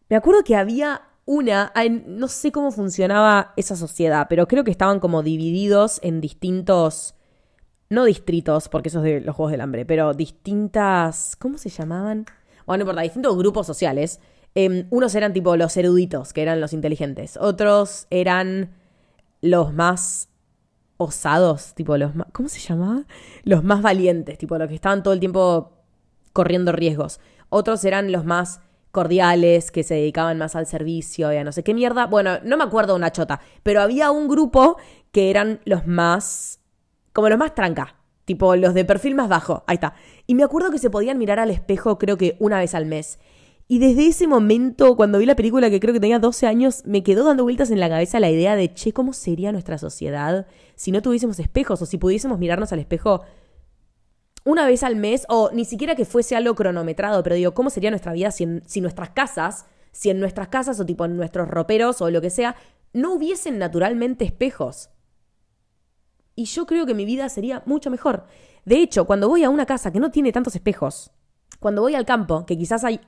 Me 0.08 0.14
acuerdo 0.14 0.44
que 0.44 0.54
había 0.54 1.02
una, 1.24 1.72
no 2.06 2.28
sé 2.28 2.52
cómo 2.52 2.70
funcionaba 2.70 3.54
esa 3.56 3.74
sociedad, 3.74 4.28
pero 4.30 4.46
creo 4.46 4.62
que 4.62 4.70
estaban 4.70 5.00
como 5.00 5.24
divididos 5.24 5.98
en 6.04 6.20
distintos 6.20 7.16
no 7.90 8.04
distritos, 8.04 8.68
porque 8.68 8.90
eso 8.90 8.98
es 8.98 9.04
de 9.04 9.20
los 9.20 9.34
Juegos 9.34 9.50
del 9.50 9.62
Hambre, 9.62 9.84
pero 9.84 10.14
distintas, 10.14 11.34
¿cómo 11.34 11.58
se 11.58 11.70
llamaban? 11.70 12.24
bueno, 12.66 12.84
no 12.84 12.90
importa, 12.90 13.02
distintos 13.02 13.36
grupos 13.36 13.66
sociales. 13.66 14.20
Em, 14.58 14.86
unos 14.88 15.14
eran 15.14 15.34
tipo 15.34 15.54
los 15.54 15.76
eruditos, 15.76 16.32
que 16.32 16.40
eran 16.40 16.62
los 16.62 16.72
inteligentes. 16.72 17.36
Otros 17.36 18.06
eran 18.08 18.70
los 19.42 19.74
más 19.74 20.30
osados, 20.96 21.74
tipo 21.74 21.98
los 21.98 22.14
más, 22.14 22.28
¿cómo 22.32 22.48
se 22.48 22.60
llamaba? 22.60 23.04
Los 23.44 23.62
más 23.64 23.82
valientes, 23.82 24.38
tipo 24.38 24.56
los 24.56 24.66
que 24.68 24.74
estaban 24.74 25.02
todo 25.02 25.12
el 25.12 25.20
tiempo 25.20 25.72
corriendo 26.32 26.72
riesgos. 26.72 27.20
Otros 27.50 27.84
eran 27.84 28.10
los 28.12 28.24
más 28.24 28.62
cordiales, 28.92 29.70
que 29.70 29.82
se 29.82 29.92
dedicaban 29.92 30.38
más 30.38 30.56
al 30.56 30.64
servicio 30.64 31.30
y 31.34 31.36
a 31.36 31.44
no 31.44 31.52
sé 31.52 31.62
qué 31.62 31.74
mierda. 31.74 32.06
Bueno, 32.06 32.38
no 32.42 32.56
me 32.56 32.64
acuerdo 32.64 32.96
una 32.96 33.12
chota, 33.12 33.42
pero 33.62 33.82
había 33.82 34.10
un 34.10 34.26
grupo 34.26 34.78
que 35.12 35.28
eran 35.28 35.60
los 35.66 35.86
más, 35.86 36.60
como 37.12 37.28
los 37.28 37.38
más 37.38 37.54
tranca, 37.54 37.96
tipo 38.24 38.56
los 38.56 38.72
de 38.72 38.86
perfil 38.86 39.16
más 39.16 39.28
bajo, 39.28 39.64
ahí 39.66 39.74
está. 39.74 39.92
Y 40.26 40.34
me 40.34 40.44
acuerdo 40.44 40.70
que 40.70 40.78
se 40.78 40.88
podían 40.88 41.18
mirar 41.18 41.40
al 41.40 41.50
espejo 41.50 41.98
creo 41.98 42.16
que 42.16 42.38
una 42.40 42.58
vez 42.58 42.74
al 42.74 42.86
mes. 42.86 43.18
Y 43.68 43.80
desde 43.80 44.06
ese 44.06 44.28
momento, 44.28 44.96
cuando 44.96 45.18
vi 45.18 45.26
la 45.26 45.34
película 45.34 45.70
que 45.70 45.80
creo 45.80 45.92
que 45.92 46.00
tenía 46.00 46.20
12 46.20 46.46
años, 46.46 46.82
me 46.84 47.02
quedó 47.02 47.24
dando 47.24 47.42
vueltas 47.42 47.70
en 47.70 47.80
la 47.80 47.88
cabeza 47.88 48.20
la 48.20 48.30
idea 48.30 48.54
de, 48.54 48.72
che, 48.72 48.92
¿cómo 48.92 49.12
sería 49.12 49.50
nuestra 49.50 49.76
sociedad 49.76 50.46
si 50.76 50.92
no 50.92 51.02
tuviésemos 51.02 51.40
espejos 51.40 51.82
o 51.82 51.86
si 51.86 51.98
pudiésemos 51.98 52.38
mirarnos 52.38 52.72
al 52.72 52.78
espejo 52.78 53.22
una 54.44 54.64
vez 54.64 54.84
al 54.84 54.94
mes, 54.94 55.26
o 55.28 55.50
ni 55.52 55.64
siquiera 55.64 55.96
que 55.96 56.04
fuese 56.04 56.36
algo 56.36 56.54
cronometrado, 56.54 57.20
pero 57.24 57.34
digo, 57.34 57.52
¿cómo 57.52 57.68
sería 57.68 57.90
nuestra 57.90 58.12
vida 58.12 58.30
si, 58.30 58.46
si 58.64 58.80
nuestras 58.80 59.10
casas, 59.10 59.66
si 59.90 60.08
en 60.08 60.20
nuestras 60.20 60.46
casas 60.46 60.78
o 60.78 60.86
tipo 60.86 61.04
en 61.04 61.16
nuestros 61.16 61.48
roperos 61.48 62.00
o 62.00 62.10
lo 62.10 62.20
que 62.20 62.30
sea, 62.30 62.54
no 62.92 63.12
hubiesen 63.14 63.58
naturalmente 63.58 64.24
espejos? 64.24 64.90
Y 66.36 66.44
yo 66.44 66.64
creo 66.64 66.86
que 66.86 66.94
mi 66.94 67.04
vida 67.04 67.28
sería 67.28 67.64
mucho 67.66 67.90
mejor. 67.90 68.26
De 68.64 68.76
hecho, 68.76 69.04
cuando 69.04 69.28
voy 69.28 69.42
a 69.42 69.50
una 69.50 69.66
casa 69.66 69.90
que 69.90 69.98
no 69.98 70.12
tiene 70.12 70.30
tantos 70.30 70.54
espejos, 70.54 71.10
cuando 71.58 71.82
voy 71.82 71.96
al 71.96 72.06
campo, 72.06 72.46
que 72.46 72.56
quizás 72.56 72.84
hay 72.84 73.00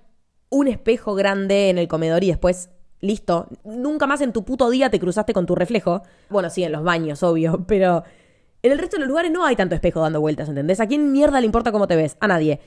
un 0.51 0.69
espejo 0.69 1.15
grande 1.15 1.71
en 1.71 1.79
el 1.79 1.89
comedor 1.89 2.25
y 2.25 2.29
después, 2.29 2.71
listo, 3.01 3.49
nunca 3.65 4.07
más 4.07 4.21
en 4.21 4.33
tu 4.33 4.45
puto 4.45 4.71
día 4.71 4.91
te 4.91 5.01
cruzaste 5.01 5.33
con 5.33 5.47
tu 5.47 5.55
reflejo. 5.55 6.03
Bueno, 6.31 6.51
sí, 6.51 6.65
en 6.65 6.73
los 6.73 6.83
baños, 6.83 7.23
obvio, 7.23 7.65
pero 7.67 8.05
en 8.63 8.73
el 8.73 8.79
resto 8.79 8.97
de 8.97 9.01
los 9.01 9.09
lugares 9.09 9.31
no 9.31 9.45
hay 9.45 9.57
tanto 9.57 9.75
espejo 9.75 10.01
dando 10.01 10.21
vueltas, 10.21 10.49
¿entendés? 10.49 10.81
¿A 10.81 10.87
quién 10.87 11.13
mierda 11.13 11.41
le 11.41 11.47
importa 11.47 11.73
cómo 11.73 11.87
te 11.87 11.97
ves? 11.97 12.17
A 12.21 12.29
nadie. 12.29 12.61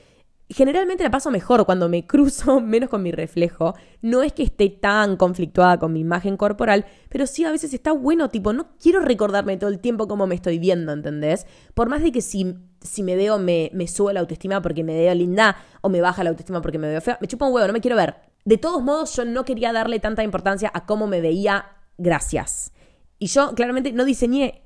Generalmente 0.52 1.02
la 1.02 1.10
paso 1.10 1.30
mejor 1.30 1.64
cuando 1.64 1.88
me 1.88 2.06
cruzo 2.06 2.60
menos 2.62 2.90
con 2.90 3.02
mi 3.02 3.10
reflejo. 3.10 3.74
No 4.02 4.22
es 4.22 4.32
que 4.32 4.42
esté 4.42 4.68
tan 4.68 5.16
conflictuada 5.16 5.78
con 5.78 5.92
mi 5.92 6.00
imagen 6.00 6.36
corporal, 6.36 6.84
pero 7.08 7.26
sí 7.26 7.44
a 7.44 7.50
veces 7.50 7.72
está 7.72 7.92
bueno, 7.92 8.28
tipo, 8.28 8.52
no 8.52 8.76
quiero 8.78 9.00
recordarme 9.00 9.56
todo 9.56 9.70
el 9.70 9.78
tiempo 9.78 10.08
cómo 10.08 10.26
me 10.26 10.34
estoy 10.34 10.58
viendo, 10.58 10.92
¿entendés? 10.92 11.46
Por 11.74 11.88
más 11.88 12.02
de 12.02 12.12
que 12.12 12.20
si, 12.20 12.54
si 12.80 13.02
me 13.02 13.16
veo 13.16 13.38
me, 13.38 13.70
me 13.72 13.88
sube 13.88 14.12
la 14.12 14.20
autoestima 14.20 14.60
porque 14.60 14.84
me 14.84 14.94
veo 14.94 15.14
linda 15.14 15.56
o 15.80 15.88
me 15.88 16.00
baja 16.00 16.22
la 16.22 16.30
autoestima 16.30 16.60
porque 16.60 16.78
me 16.78 16.88
veo 16.88 17.00
fea, 17.00 17.18
me 17.20 17.28
chupa 17.28 17.46
un 17.46 17.54
huevo, 17.54 17.66
no 17.66 17.72
me 17.72 17.80
quiero 17.80 17.96
ver. 17.96 18.16
De 18.44 18.58
todos 18.58 18.82
modos, 18.82 19.16
yo 19.16 19.24
no 19.24 19.44
quería 19.44 19.72
darle 19.72 20.00
tanta 20.00 20.22
importancia 20.22 20.70
a 20.74 20.84
cómo 20.84 21.06
me 21.06 21.20
veía 21.20 21.66
gracias. 21.96 22.72
Y 23.18 23.28
yo 23.28 23.54
claramente 23.54 23.92
no 23.92 24.04
diseñé 24.04 24.64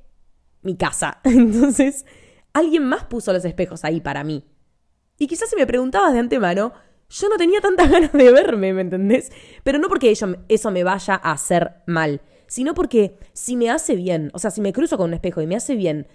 mi 0.62 0.76
casa. 0.76 1.20
Entonces, 1.24 2.06
alguien 2.54 2.84
más 2.84 3.04
puso 3.04 3.32
los 3.32 3.44
espejos 3.44 3.84
ahí 3.84 4.00
para 4.00 4.24
mí. 4.24 4.44
Y 5.18 5.26
quizás 5.26 5.50
si 5.50 5.56
me 5.56 5.66
preguntabas 5.66 6.12
de 6.12 6.18
antemano, 6.18 6.72
yo 7.08 7.28
no 7.28 7.36
tenía 7.36 7.60
tantas 7.60 7.90
ganas 7.90 8.12
de 8.12 8.32
verme, 8.32 8.72
¿me 8.72 8.82
entendés? 8.82 9.30
Pero 9.62 9.78
no 9.78 9.88
porque 9.88 10.10
eso 10.10 10.70
me 10.70 10.84
vaya 10.84 11.14
a 11.14 11.32
hacer 11.32 11.82
mal, 11.86 12.20
sino 12.46 12.74
porque 12.74 13.18
si 13.32 13.56
me 13.56 13.70
hace 13.70 13.96
bien, 13.96 14.30
o 14.34 14.38
sea, 14.38 14.50
si 14.50 14.60
me 14.60 14.72
cruzo 14.72 14.96
con 14.96 15.08
un 15.08 15.14
espejo 15.14 15.40
y 15.40 15.46
me 15.46 15.56
hace 15.56 15.74
bien, 15.74 16.06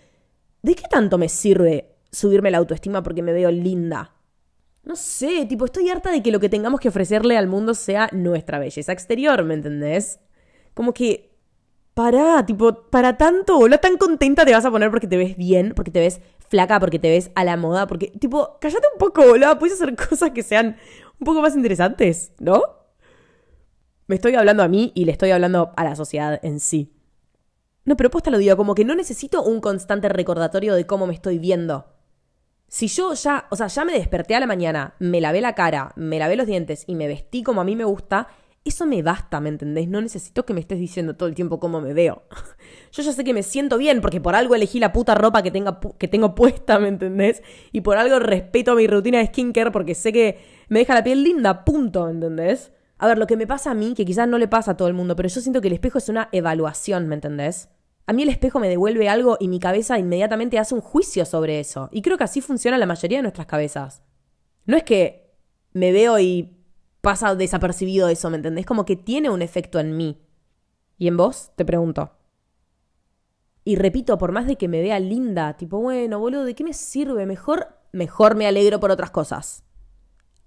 ¿de 0.61 0.75
qué 0.75 0.83
tanto 0.89 1.17
me 1.17 1.29
sirve 1.29 1.95
subirme 2.11 2.51
la 2.51 2.57
autoestima 2.57 3.03
porque 3.03 3.23
me 3.23 3.33
veo 3.33 3.51
linda? 3.51 4.15
No 4.83 4.95
sé, 4.95 5.45
tipo, 5.45 5.65
estoy 5.65 5.89
harta 5.89 6.11
de 6.11 6.23
que 6.23 6.31
lo 6.31 6.39
que 6.39 6.49
tengamos 6.49 6.79
que 6.79 6.89
ofrecerle 6.89 7.37
al 7.37 7.47
mundo 7.47 7.75
sea 7.75 8.09
nuestra 8.11 8.57
belleza 8.57 8.91
exterior, 8.91 9.43
¿me 9.43 9.53
entendés? 9.53 10.19
Como 10.73 10.93
que 10.93 11.31
Pará, 11.93 12.45
tipo, 12.45 12.89
para 12.89 13.17
tanto, 13.17 13.57
boludo, 13.57 13.79
tan 13.79 13.97
contenta 13.97 14.45
te 14.45 14.53
vas 14.53 14.63
a 14.63 14.71
poner 14.71 14.89
porque 14.89 15.07
te 15.07 15.17
ves 15.17 15.35
bien, 15.35 15.73
porque 15.75 15.91
te 15.91 15.99
ves 15.99 16.21
flaca, 16.51 16.81
porque 16.81 16.99
te 16.99 17.09
ves 17.09 17.31
a 17.33 17.45
la 17.45 17.55
moda, 17.55 17.87
porque, 17.87 18.07
tipo, 18.19 18.57
cállate 18.59 18.85
un 18.91 18.99
poco, 18.99 19.25
boludo, 19.25 19.57
puedes 19.57 19.81
hacer 19.81 19.95
cosas 20.09 20.31
que 20.31 20.43
sean 20.43 20.75
un 21.19 21.25
poco 21.25 21.41
más 21.41 21.55
interesantes, 21.55 22.33
¿no? 22.39 22.61
Me 24.07 24.15
estoy 24.15 24.35
hablando 24.35 24.61
a 24.61 24.67
mí 24.67 24.91
y 24.93 25.05
le 25.05 25.13
estoy 25.13 25.31
hablando 25.31 25.71
a 25.77 25.85
la 25.85 25.95
sociedad 25.95 26.39
en 26.43 26.59
sí. 26.59 26.91
No, 27.85 27.95
pero 27.95 28.11
posta 28.11 28.29
lo 28.29 28.37
digo, 28.37 28.57
como 28.57 28.75
que 28.75 28.83
no 28.83 28.95
necesito 28.95 29.41
un 29.41 29.61
constante 29.61 30.09
recordatorio 30.09 30.75
de 30.75 30.85
cómo 30.85 31.07
me 31.07 31.13
estoy 31.13 31.39
viendo. 31.39 31.85
Si 32.67 32.87
yo 32.87 33.13
ya, 33.13 33.47
o 33.49 33.55
sea, 33.55 33.67
ya 33.67 33.85
me 33.85 33.93
desperté 33.93 34.35
a 34.35 34.41
la 34.41 34.47
mañana, 34.47 34.95
me 34.99 35.21
lavé 35.21 35.39
la 35.39 35.55
cara, 35.55 35.93
me 35.95 36.19
lavé 36.19 36.35
los 36.35 36.47
dientes 36.47 36.83
y 36.85 36.95
me 36.95 37.07
vestí 37.07 37.43
como 37.43 37.61
a 37.61 37.63
mí 37.63 37.77
me 37.77 37.85
gusta, 37.85 38.27
eso 38.63 38.85
me 38.85 39.01
basta, 39.01 39.39
¿me 39.39 39.49
entendés? 39.49 39.87
No 39.87 40.01
necesito 40.01 40.45
que 40.45 40.53
me 40.53 40.59
estés 40.59 40.79
diciendo 40.79 41.15
todo 41.15 41.27
el 41.27 41.35
tiempo 41.35 41.59
cómo 41.59 41.81
me 41.81 41.93
veo. 41.93 42.23
Yo 42.91 43.01
ya 43.01 43.11
sé 43.11 43.23
que 43.23 43.33
me 43.33 43.43
siento 43.43 43.77
bien 43.77 44.01
porque 44.01 44.21
por 44.21 44.35
algo 44.35 44.53
elegí 44.53 44.79
la 44.79 44.93
puta 44.93 45.15
ropa 45.15 45.41
que, 45.41 45.49
tenga, 45.49 45.79
que 45.97 46.07
tengo 46.07 46.35
puesta, 46.35 46.77
¿me 46.77 46.89
entendés? 46.89 47.41
Y 47.71 47.81
por 47.81 47.97
algo 47.97 48.19
respeto 48.19 48.75
mi 48.75 48.85
rutina 48.85 49.17
de 49.17 49.27
skincare 49.27 49.71
porque 49.71 49.95
sé 49.95 50.13
que 50.13 50.39
me 50.69 50.79
deja 50.79 50.93
la 50.93 51.03
piel 51.03 51.23
linda, 51.23 51.65
punto, 51.65 52.07
¿entendés? 52.07 52.71
A 52.99 53.07
ver, 53.07 53.17
lo 53.17 53.25
que 53.25 53.35
me 53.35 53.47
pasa 53.47 53.71
a 53.71 53.73
mí, 53.73 53.95
que 53.95 54.05
quizás 54.05 54.27
no 54.27 54.37
le 54.37 54.47
pasa 54.47 54.71
a 54.71 54.77
todo 54.77 54.87
el 54.87 54.93
mundo, 54.93 55.15
pero 55.15 55.27
yo 55.27 55.41
siento 55.41 55.59
que 55.59 55.67
el 55.67 55.73
espejo 55.73 55.97
es 55.97 56.07
una 56.07 56.29
evaluación, 56.31 57.07
¿me 57.07 57.15
entendés? 57.15 57.69
A 58.05 58.13
mí 58.13 58.21
el 58.21 58.29
espejo 58.29 58.59
me 58.59 58.69
devuelve 58.69 59.09
algo 59.09 59.37
y 59.39 59.47
mi 59.47 59.59
cabeza 59.59 59.97
inmediatamente 59.97 60.59
hace 60.59 60.75
un 60.75 60.81
juicio 60.81 61.25
sobre 61.25 61.59
eso. 61.59 61.89
Y 61.91 62.03
creo 62.03 62.17
que 62.17 62.25
así 62.25 62.41
funciona 62.41 62.77
la 62.77 62.85
mayoría 62.85 63.17
de 63.17 63.23
nuestras 63.23 63.47
cabezas. 63.47 64.03
No 64.65 64.77
es 64.77 64.83
que 64.83 65.33
me 65.73 65.91
veo 65.91 66.19
y 66.19 66.60
pasa 67.01 67.35
desapercibido 67.35 68.07
eso, 68.07 68.29
¿me 68.29 68.37
entendés? 68.37 68.65
Como 68.65 68.85
que 68.85 68.95
tiene 68.95 69.29
un 69.29 69.41
efecto 69.41 69.79
en 69.79 69.97
mí. 69.97 70.21
¿Y 70.97 71.07
en 71.07 71.17
vos? 71.17 71.51
Te 71.55 71.65
pregunto. 71.65 72.11
Y 73.63 73.75
repito, 73.75 74.17
por 74.17 74.31
más 74.31 74.47
de 74.47 74.55
que 74.55 74.67
me 74.67 74.81
vea 74.81 74.99
linda, 74.99 75.57
tipo, 75.57 75.79
bueno, 75.79 76.19
boludo, 76.19 76.45
¿de 76.45 76.55
qué 76.55 76.63
me 76.63 76.73
sirve? 76.73 77.25
Mejor, 77.25 77.77
mejor 77.91 78.35
me 78.35 78.47
alegro 78.47 78.79
por 78.79 78.91
otras 78.91 79.11
cosas. 79.11 79.63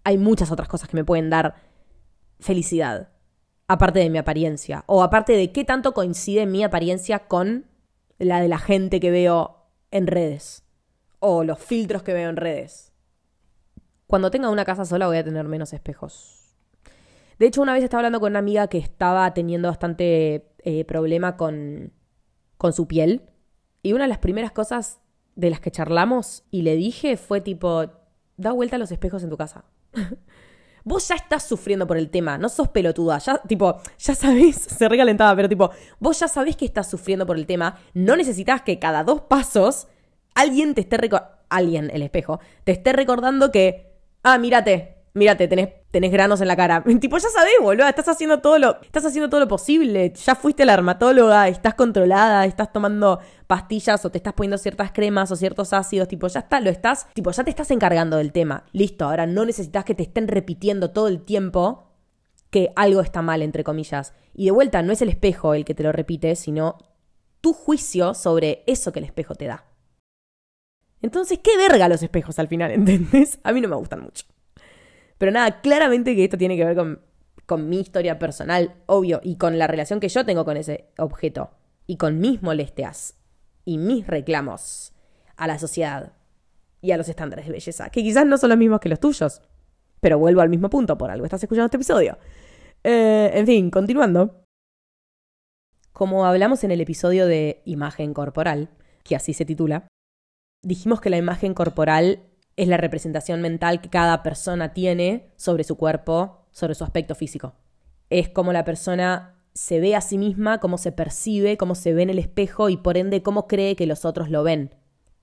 Hay 0.05 0.19
muchas 0.19 0.51
otras 0.51 0.69
cosas 0.69 0.89
que 0.89 0.97
me 0.97 1.05
pueden 1.05 1.31
dar 1.31 1.55
felicidad, 2.41 3.11
aparte 3.69 4.01
de 4.01 4.11
mi 4.11 4.19
apariencia, 4.19 4.85
o 4.87 5.03
aparte 5.03 5.33
de 5.35 5.53
qué 5.53 5.65
tanto 5.65 5.95
coincide 5.95 6.47
mi 6.47 6.65
apariencia 6.65 7.27
con 7.27 7.67
la 8.19 8.41
de 8.41 8.49
la 8.49 8.59
gente 8.59 9.01
que 9.01 9.11
veo 9.11 9.69
en 9.91 10.07
redes, 10.07 10.65
o 11.21 11.45
los 11.45 11.59
filtros 11.59 12.03
que 12.03 12.13
veo 12.13 12.29
en 12.29 12.37
redes. 12.37 12.93
Cuando 14.07 14.31
tenga 14.31 14.51
una 14.51 14.65
casa 14.65 14.85
sola 14.85 15.07
voy 15.07 15.17
a 15.17 15.25
tener 15.25 15.47
menos 15.47 15.73
espejos. 15.73 16.44
De 17.39 17.47
hecho, 17.47 17.63
una 17.63 17.73
vez 17.73 17.85
estaba 17.85 18.01
hablando 18.01 18.21
con 18.21 18.33
una 18.33 18.39
amiga 18.39 18.69
que 18.69 18.79
estaba 18.79 19.33
teniendo 19.35 19.69
bastante 19.69 20.51
eh, 20.59 20.85
problema 20.85 21.37
con, 21.37 21.93
con 22.57 22.73
su 22.73 22.87
piel. 22.87 23.23
Y 23.83 23.93
una 23.93 24.05
de 24.05 24.09
las 24.09 24.19
primeras 24.19 24.53
cosas 24.53 25.01
de 25.37 25.51
las 25.51 25.61
que 25.61 25.71
charlamos 25.71 26.45
y 26.51 26.63
le 26.63 26.77
dije 26.77 27.17
fue 27.17 27.41
tipo, 27.41 27.87
da 28.37 28.53
vuelta 28.53 28.77
a 28.77 28.79
los 28.79 28.93
espejos 28.93 29.23
en 29.23 29.31
tu 29.31 29.37
casa. 29.37 29.65
vos 30.85 31.09
ya 31.09 31.17
estás 31.17 31.43
sufriendo 31.43 31.87
por 31.87 31.97
el 31.97 32.11
tema, 32.11 32.39
no 32.39 32.49
sos 32.49 32.69
pelotuda, 32.69 33.19
ya, 33.19 33.39
tipo, 33.39 33.81
ya 33.99 34.15
sabés, 34.15 34.57
se 34.57 34.89
recalentada, 34.89 35.35
pero 35.35 35.49
tipo, 35.49 35.71
vos 35.99 36.21
ya 36.21 36.29
sabés 36.29 36.57
que 36.57 36.67
estás 36.67 36.89
sufriendo 36.89 37.27
por 37.27 37.37
el 37.37 37.47
tema, 37.47 37.79
no 37.95 38.17
necesitas 38.17 38.63
que 38.63 38.79
cada 38.79 39.03
dos 39.03 39.23
pasos 39.23 39.89
alguien 40.35 40.75
te 40.75 40.83
esté 40.83 40.99
alguien, 41.49 41.91
el 41.93 42.03
espejo, 42.03 42.41
te 42.65 42.73
esté 42.73 42.93
recordando 42.93 43.51
que, 43.51 43.93
ah, 44.23 44.39
mírate, 44.39 44.94
mírate, 45.15 45.49
tenés, 45.49 46.13
granos 46.13 46.41
en 46.41 46.49
la 46.49 46.57
cara. 46.57 46.85
tipo, 47.01 47.17
ya 47.17 47.29
sabés, 47.29 47.55
boludo, 47.61 47.89
estás 47.89 48.09
haciendo 48.09 48.41
todo 48.41 48.59
lo, 48.59 48.81
estás 48.83 49.07
haciendo 49.07 49.31
todo 49.31 49.41
lo 49.41 49.49
posible. 49.49 50.13
Ya 50.13 50.35
fuiste 50.35 50.65
a 50.65 50.67
la 50.67 50.73
dermatóloga, 50.73 51.49
estás 51.49 51.75
controlada, 51.75 52.45
estás 52.45 52.73
tomando 52.73 53.21
pastillas 53.47 54.05
o 54.05 54.11
te 54.11 54.19
estás 54.19 54.35
poniendo 54.35 54.59
ciertas 54.59 54.93
cremas 54.93 55.31
o 55.31 55.37
ciertos 55.37 55.73
ácidos, 55.73 56.09
tipo, 56.09 56.27
ya 56.27 56.41
está, 56.41 56.61
lo 56.61 56.71
estás, 56.71 57.07
tipo, 57.15 57.31
ya 57.31 57.45
te 57.45 57.51
estás 57.51 57.71
encargando 57.71 58.17
del 58.17 58.33
tema. 58.33 58.65
Listo, 58.73 59.07
ahora 59.07 59.27
no 59.27 59.45
necesitas 59.45 59.85
que 59.85 59.95
te 59.95 60.03
estén 60.03 60.29
repitiendo 60.29 60.91
todo 60.91 61.09
el 61.09 61.23
tiempo 61.23 61.91
que 62.51 62.73
algo 62.77 63.01
está 63.01 63.23
mal, 63.23 63.43
entre 63.43 63.65
comillas. 63.65 64.15
Y 64.35 64.47
de 64.47 64.51
vuelta, 64.51 64.83
no 64.83 64.93
es 64.93 65.03
el 65.03 65.09
espejo 65.09 65.55
el 65.55 65.65
que 65.65 65.75
te 65.75 65.83
lo 65.83 65.93
repite, 65.93 66.37
sino 66.37 66.79
tu 67.41 67.53
juicio 67.53 68.15
sobre 68.15 68.65
eso 68.67 68.93
que 68.93 69.01
el 69.01 69.05
espejo 69.05 69.35
te 69.35 69.47
da. 69.47 69.67
Entonces, 71.03 71.39
¿qué 71.43 71.57
verga 71.57 71.89
los 71.89 72.03
espejos 72.03 72.39
al 72.39 72.49
final? 72.49 72.71
¿Entendés? 72.73 73.39
A 73.43 73.53
mí 73.53 73.61
no 73.61 73.69
me 73.69 73.77
gustan 73.77 74.01
mucho. 74.01 74.25
Pero 75.19 75.33
nada, 75.33 75.61
claramente 75.61 76.15
que 76.15 76.25
esto 76.25 76.39
tiene 76.39 76.57
que 76.57 76.65
ver 76.65 76.77
con, 76.77 77.01
con 77.47 77.69
mi 77.69 77.81
historia 77.81 78.19
personal, 78.19 78.75
obvio, 78.87 79.21
y 79.23 79.37
con 79.37 79.59
la 79.59 79.67
relación 79.67 80.01
que 80.01 80.09
yo 80.09 80.25
tengo 80.25 80.45
con 80.45 80.57
ese 80.57 80.89
objeto, 80.99 81.51
y 81.87 81.97
con 81.97 82.19
mis 82.19 82.43
molestias, 82.43 83.17
y 83.65 83.79
mis 83.79 84.07
reclamos 84.07 84.93
a 85.37 85.47
la 85.47 85.59
sociedad 85.59 86.13
y 86.81 86.93
a 86.93 86.97
los 86.97 87.09
estándares 87.09 87.47
de 87.47 87.53
belleza, 87.53 87.91
que 87.91 88.03
quizás 88.03 88.27
no 88.27 88.39
son 88.39 88.51
los 88.51 88.59
mismos 88.59 88.81
que 88.81 88.89
los 88.89 89.01
tuyos. 89.01 89.43
Pero 90.01 90.19
vuelvo 90.19 90.43
al 90.43 90.51
mismo 90.51 90.69
punto, 90.69 90.99
por 90.99 91.11
algo 91.11 91.25
estás 91.25 91.43
escuchando 91.43 91.65
este 91.67 91.79
episodio. 91.79 92.19
Eh, 92.83 93.31
en 93.33 93.47
fin, 93.47 93.71
continuando. 93.71 94.45
Como 95.93 96.27
hablamos 96.27 96.63
en 96.65 96.73
el 96.73 96.81
episodio 96.83 97.27
de 97.27 97.63
imagen 97.65 98.13
corporal, 98.13 98.69
que 99.03 99.17
así 99.17 99.33
se 99.33 99.47
titula, 99.47 99.89
dijimos 100.63 101.01
que 101.01 101.09
la 101.09 101.17
imagen 101.17 101.55
corporal 101.55 102.21
es 102.57 102.69
la 102.69 102.77
representación 102.77 103.41
mental 103.41 103.81
que 103.81 103.91
cada 103.91 104.23
persona 104.23 104.73
tiene 104.73 105.33
sobre 105.37 105.65
su 105.65 105.77
cuerpo, 105.77 106.47
sobre 106.51 106.75
su 106.75 106.85
aspecto 106.85 107.15
físico. 107.15 107.55
Es 108.11 108.29
como 108.29 108.53
la 108.53 108.65
persona 108.65 109.43
se 109.55 109.81
ve 109.81 109.95
a 109.95 110.01
sí 110.01 110.19
misma, 110.19 110.59
cómo 110.59 110.79
se 110.79 110.93
percibe, 110.93 111.57
cómo 111.57 111.75
se 111.75 111.95
ve 111.95 112.03
en 112.03 112.11
el 112.11 112.19
espejo 112.19 112.69
y 112.69 112.77
por 112.77 112.97
ende 112.97 113.23
cómo 113.23 113.47
cree 113.47 113.77
que 113.77 113.87
los 113.87 114.05
otros 114.05 114.31
lo 114.31 114.43
ven. 114.43 114.75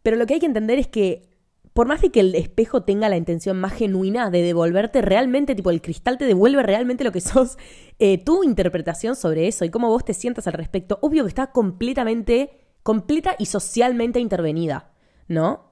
Pero 0.04 0.18
lo 0.18 0.26
que 0.26 0.36
hay 0.36 0.40
que 0.40 0.46
entender 0.46 0.80
es 0.80 0.88
que 0.88 1.30
por 1.74 1.88
más 1.88 2.02
de 2.02 2.12
que 2.12 2.20
el 2.20 2.36
espejo 2.36 2.84
tenga 2.84 3.08
la 3.08 3.18
intención 3.18 3.60
más 3.60 3.74
genuina 3.74 4.30
de 4.30 4.42
devolverte 4.42 5.02
realmente, 5.02 5.56
tipo 5.56 5.70
el 5.70 5.82
cristal 5.82 6.18
te 6.18 6.26
devuelve 6.26 6.64
realmente 6.64 7.04
lo 7.04 7.12
que 7.12 7.22
sos, 7.22 7.58
eh, 8.00 8.18
tu 8.18 8.44
interpretación 8.44 9.16
sobre 9.16 9.48
eso 9.48 9.64
y 9.66 9.70
cómo 9.70 9.88
vos 9.88 10.04
te 10.04 10.14
sientas 10.14 10.48
al 10.48 10.54
respecto, 10.54 11.00
obvio 11.02 11.24
que 11.24 11.30
está 11.30 11.52
completamente, 11.52 12.52
completa 12.84 13.36
y 13.38 13.46
socialmente 13.46 14.20
intervenida, 14.20 14.92
¿no? 15.28 15.71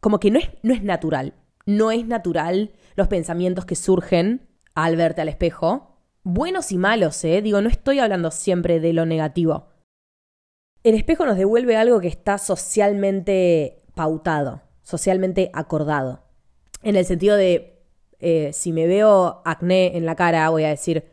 Como 0.00 0.20
que 0.20 0.30
no 0.30 0.38
es, 0.38 0.50
no 0.62 0.72
es 0.74 0.82
natural. 0.82 1.34
No 1.66 1.90
es 1.90 2.06
natural 2.06 2.72
los 2.96 3.08
pensamientos 3.08 3.64
que 3.64 3.74
surgen 3.74 4.48
al 4.74 4.96
verte 4.96 5.20
al 5.20 5.28
espejo. 5.28 5.98
Buenos 6.22 6.72
y 6.72 6.78
malos, 6.78 7.22
¿eh? 7.24 7.42
Digo, 7.42 7.60
no 7.60 7.68
estoy 7.68 7.98
hablando 7.98 8.30
siempre 8.30 8.80
de 8.80 8.92
lo 8.92 9.06
negativo. 9.06 9.68
El 10.82 10.94
espejo 10.94 11.26
nos 11.26 11.36
devuelve 11.36 11.76
algo 11.76 12.00
que 12.00 12.08
está 12.08 12.38
socialmente 12.38 13.82
pautado, 13.94 14.62
socialmente 14.82 15.50
acordado. 15.52 16.22
En 16.82 16.96
el 16.96 17.04
sentido 17.04 17.36
de, 17.36 17.82
eh, 18.20 18.52
si 18.52 18.72
me 18.72 18.86
veo 18.86 19.42
acné 19.44 19.96
en 19.96 20.06
la 20.06 20.14
cara, 20.14 20.48
voy 20.50 20.64
a 20.64 20.68
decir, 20.68 21.04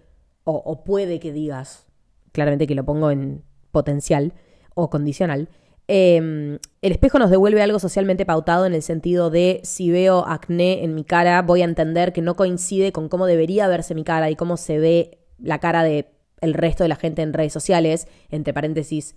o 0.44 0.84
puede 0.84 1.20
que 1.20 1.32
digas, 1.32 1.88
claramente 2.32 2.68
que 2.68 2.76
lo 2.76 2.86
pongo 2.86 3.10
en 3.10 3.44
potencial 3.72 4.34
o 4.76 4.92
condicional, 4.92 5.50
Em, 5.88 6.58
el 6.82 6.92
espejo 6.92 7.20
nos 7.20 7.30
devuelve 7.30 7.62
algo 7.62 7.78
socialmente 7.78 8.26
pautado 8.26 8.66
en 8.66 8.74
el 8.74 8.82
sentido 8.82 9.30
de 9.30 9.62
si 9.64 9.92
veo 9.92 10.26
acné 10.28 10.84
en 10.84 10.96
mi 10.96 11.04
cara, 11.04 11.42
voy 11.44 11.62
a 11.62 11.66
entender 11.66 12.12
que 12.12 12.22
no 12.22 12.36
coincide 12.36 12.92
con 12.92 13.08
cómo 13.08 13.28
debería 13.28 13.68
verse 13.68 13.94
mi 13.94 14.04
cara 14.04 14.30
y 14.32 14.36
cómo 14.36 14.58
se 14.58 14.80
ve 14.80 15.20
la 15.38 15.60
cara 15.60 15.84
de 15.84 16.12
el 16.42 16.54
resto 16.54 16.84
de 16.84 16.90
la 16.90 16.96
gente 16.96 17.22
en 17.22 17.34
redes 17.34 17.54
sociales, 17.54 18.08
entre 18.30 18.54
paréntesis, 18.54 19.16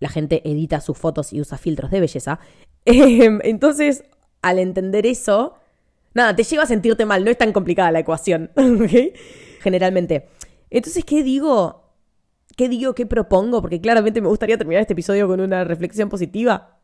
la 0.00 0.08
gente 0.08 0.42
edita 0.48 0.80
sus 0.80 0.96
fotos 0.96 1.32
y 1.32 1.40
usa 1.40 1.58
filtros 1.58 1.90
de 1.90 2.00
belleza. 2.00 2.40
Em, 2.84 3.40
entonces, 3.42 4.04
al 4.40 4.58
entender 4.58 5.04
eso, 5.06 5.54
nada, 6.14 6.34
te 6.34 6.44
lleva 6.44 6.62
a 6.62 6.66
sentirte 6.66 7.04
mal, 7.04 7.24
no 7.24 7.30
es 7.30 7.36
tan 7.36 7.52
complicada 7.52 7.92
la 7.92 7.98
ecuación, 8.00 8.50
Generalmente. 9.60 10.28
Entonces, 10.70 11.04
¿qué 11.04 11.22
digo? 11.22 11.87
¿Qué 12.58 12.68
digo? 12.68 12.92
¿Qué 12.92 13.06
propongo? 13.06 13.62
Porque 13.62 13.80
claramente 13.80 14.20
me 14.20 14.26
gustaría 14.26 14.58
terminar 14.58 14.80
este 14.80 14.94
episodio 14.94 15.28
con 15.28 15.38
una 15.38 15.62
reflexión 15.62 16.08
positiva. 16.08 16.76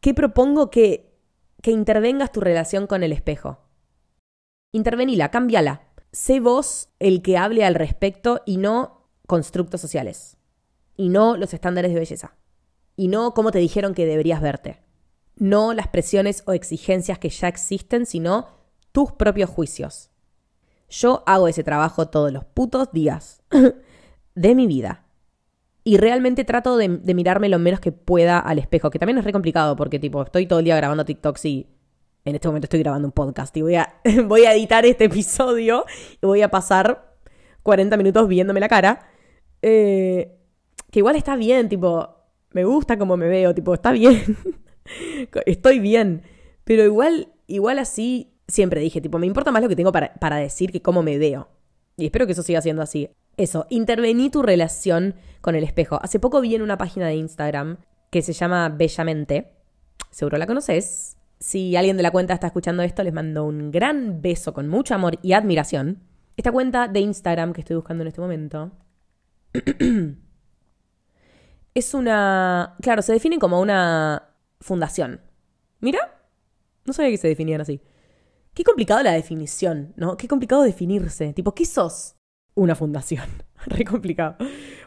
¿Qué 0.00 0.14
propongo 0.14 0.70
que, 0.70 1.18
que 1.60 1.70
intervengas 1.70 2.32
tu 2.32 2.40
relación 2.40 2.86
con 2.86 3.02
el 3.02 3.12
espejo? 3.12 3.58
Intervenila, 4.72 5.30
cámbiala. 5.30 5.82
Sé 6.12 6.40
vos 6.40 6.88
el 6.98 7.20
que 7.20 7.36
hable 7.36 7.62
al 7.62 7.74
respecto 7.74 8.40
y 8.46 8.56
no 8.56 9.06
constructos 9.26 9.82
sociales. 9.82 10.38
Y 10.96 11.10
no 11.10 11.36
los 11.36 11.52
estándares 11.52 11.92
de 11.92 12.00
belleza. 12.00 12.34
Y 12.96 13.08
no 13.08 13.34
cómo 13.34 13.50
te 13.50 13.58
dijeron 13.58 13.92
que 13.92 14.06
deberías 14.06 14.40
verte. 14.40 14.80
No 15.36 15.74
las 15.74 15.88
presiones 15.88 16.42
o 16.46 16.54
exigencias 16.54 17.18
que 17.18 17.28
ya 17.28 17.48
existen, 17.48 18.06
sino 18.06 18.48
tus 18.92 19.12
propios 19.12 19.50
juicios. 19.50 20.08
Yo 20.88 21.22
hago 21.26 21.48
ese 21.48 21.64
trabajo 21.64 22.08
todos 22.08 22.32
los 22.32 22.46
putos 22.46 22.92
días 22.92 23.42
de 24.34 24.54
mi 24.54 24.66
vida. 24.66 25.01
Y 25.84 25.96
realmente 25.96 26.44
trato 26.44 26.76
de, 26.76 26.88
mirarme 26.88 27.48
lo 27.48 27.58
menos 27.58 27.80
que 27.80 27.90
pueda 27.90 28.38
al 28.38 28.58
espejo, 28.58 28.90
que 28.90 28.98
también 28.98 29.18
es 29.18 29.24
re 29.24 29.32
complicado 29.32 29.74
porque 29.74 29.98
tipo, 29.98 30.22
estoy 30.22 30.46
todo 30.46 30.60
el 30.60 30.64
día 30.64 30.76
grabando 30.76 31.04
TikToks 31.04 31.44
y 31.44 31.66
en 32.24 32.36
este 32.36 32.46
momento 32.46 32.66
estoy 32.66 32.80
grabando 32.80 33.08
un 33.08 33.12
podcast 33.12 33.56
y 33.56 33.62
voy 33.62 33.74
a, 33.74 33.94
voy 34.26 34.44
a 34.44 34.54
editar 34.54 34.86
este 34.86 35.04
episodio 35.06 35.84
y 36.20 36.26
voy 36.26 36.42
a 36.42 36.50
pasar 36.50 37.16
40 37.64 37.96
minutos 37.96 38.28
viéndome 38.28 38.60
la 38.60 38.68
cara. 38.68 39.08
Eh, 39.60 40.36
que 40.90 41.00
igual 41.00 41.16
está 41.16 41.34
bien, 41.36 41.68
tipo, 41.68 42.16
me 42.52 42.64
gusta 42.64 42.98
como 42.98 43.16
me 43.16 43.26
veo, 43.26 43.54
tipo, 43.54 43.74
está 43.74 43.90
bien. 43.90 44.36
estoy 45.46 45.80
bien. 45.80 46.22
Pero 46.64 46.84
igual, 46.84 47.32
igual 47.46 47.78
así, 47.78 48.34
siempre 48.46 48.80
dije, 48.80 49.00
tipo, 49.00 49.18
me 49.18 49.26
importa 49.26 49.50
más 49.50 49.62
lo 49.62 49.68
que 49.68 49.76
tengo 49.76 49.90
para, 49.90 50.14
para 50.14 50.36
decir 50.36 50.70
que 50.70 50.82
cómo 50.82 51.02
me 51.02 51.18
veo. 51.18 51.48
Y 51.96 52.06
espero 52.06 52.26
que 52.26 52.32
eso 52.32 52.42
siga 52.42 52.60
siendo 52.60 52.82
así. 52.82 53.10
Eso, 53.36 53.66
intervení 53.70 54.30
tu 54.30 54.42
relación 54.42 55.14
con 55.40 55.54
el 55.54 55.64
espejo. 55.64 55.98
Hace 56.02 56.20
poco 56.20 56.40
vi 56.40 56.54
en 56.54 56.62
una 56.62 56.78
página 56.78 57.06
de 57.06 57.14
Instagram 57.14 57.78
que 58.10 58.22
se 58.22 58.32
llama 58.32 58.68
Bellamente. 58.68 59.52
Seguro 60.10 60.36
la 60.38 60.46
conoces. 60.46 61.16
Si 61.40 61.74
alguien 61.76 61.96
de 61.96 62.02
la 62.02 62.10
cuenta 62.10 62.34
está 62.34 62.46
escuchando 62.48 62.82
esto, 62.82 63.02
les 63.02 63.12
mando 63.12 63.44
un 63.44 63.70
gran 63.70 64.20
beso 64.20 64.52
con 64.52 64.68
mucho 64.68 64.94
amor 64.94 65.18
y 65.22 65.32
admiración. 65.32 66.02
Esta 66.36 66.52
cuenta 66.52 66.88
de 66.88 67.00
Instagram 67.00 67.52
que 67.52 67.62
estoy 67.62 67.76
buscando 67.76 68.02
en 68.02 68.08
este 68.08 68.20
momento 68.20 68.70
es 71.74 71.94
una... 71.94 72.76
Claro, 72.80 73.02
se 73.02 73.12
define 73.12 73.38
como 73.38 73.60
una 73.60 74.34
fundación. 74.60 75.20
Mira, 75.80 76.22
no 76.84 76.92
sabía 76.92 77.10
que 77.10 77.18
se 77.18 77.28
definían 77.28 77.60
así. 77.60 77.80
Qué 78.54 78.62
complicado 78.62 79.02
la 79.02 79.12
definición, 79.12 79.94
¿no? 79.96 80.16
Qué 80.16 80.28
complicado 80.28 80.62
definirse. 80.62 81.32
Tipo, 81.32 81.54
¿qué 81.54 81.64
sos? 81.64 82.16
Una 82.54 82.74
fundación. 82.74 83.26
Re 83.66 83.84
complicado. 83.84 84.36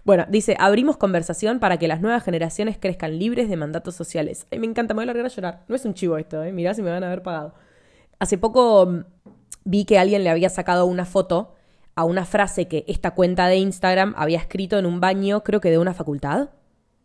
Bueno, 0.04 0.26
dice, 0.30 0.56
abrimos 0.60 0.98
conversación 0.98 1.60
para 1.60 1.78
que 1.78 1.88
las 1.88 2.02
nuevas 2.02 2.24
generaciones 2.24 2.78
crezcan 2.78 3.18
libres 3.18 3.50
de 3.50 3.56
mandatos 3.56 3.96
sociales. 3.96 4.48
Ay, 4.52 4.60
me 4.60 4.68
encanta, 4.68 4.94
me 4.94 5.00
voy 5.00 5.04
a 5.04 5.08
largar 5.08 5.26
a 5.26 5.30
llorar. 5.30 5.64
No 5.68 5.76
es 5.76 5.86
un 5.86 5.94
chivo 5.94 6.18
esto, 6.18 6.44
¿eh? 6.44 6.52
Mirá 6.52 6.74
si 6.74 6.82
me 6.82 6.92
van 6.92 7.04
a 7.04 7.08
haber 7.08 7.24
pagado. 7.24 7.54
Hace 8.20 8.38
poco 8.38 8.86
mm, 8.86 9.00
vi 9.64 9.86
que 9.86 9.98
alguien 9.98 10.24
le 10.24 10.30
había 10.30 10.50
sacado 10.50 10.86
una 10.86 11.06
foto 11.06 11.56
a 11.96 12.04
una 12.04 12.26
frase 12.26 12.68
que 12.68 12.84
esta 12.88 13.12
cuenta 13.12 13.48
de 13.48 13.56
Instagram 13.58 14.14
había 14.18 14.38
escrito 14.38 14.78
en 14.78 14.86
un 14.86 15.00
baño, 15.00 15.44
creo 15.44 15.62
que 15.62 15.72
de 15.72 15.78
una 15.78 15.94
facultad, 15.94 16.50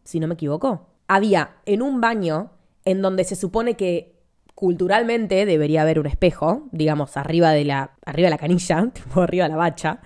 si 0.05 0.19
no 0.19 0.27
me 0.27 0.35
equivoco. 0.35 0.89
Había 1.07 1.57
en 1.65 1.83
un 1.83 2.01
baño 2.01 2.51
en 2.85 3.01
donde 3.01 3.25
se 3.25 3.37
supone 3.37 3.75
que 3.75 4.21
culturalmente 4.55 5.47
debería 5.47 5.83
haber 5.83 6.01
un 6.01 6.07
espejo, 6.07 6.69
digamos, 6.73 7.17
arriba 7.17 7.53
de 7.53 7.65
la, 7.65 7.93
arriba 8.05 8.27
de 8.27 8.31
la 8.31 8.39
canilla, 8.39 8.91
tipo 8.93 9.23
arriba 9.23 9.45
de 9.45 9.51
la 9.51 9.57
bacha 9.57 10.01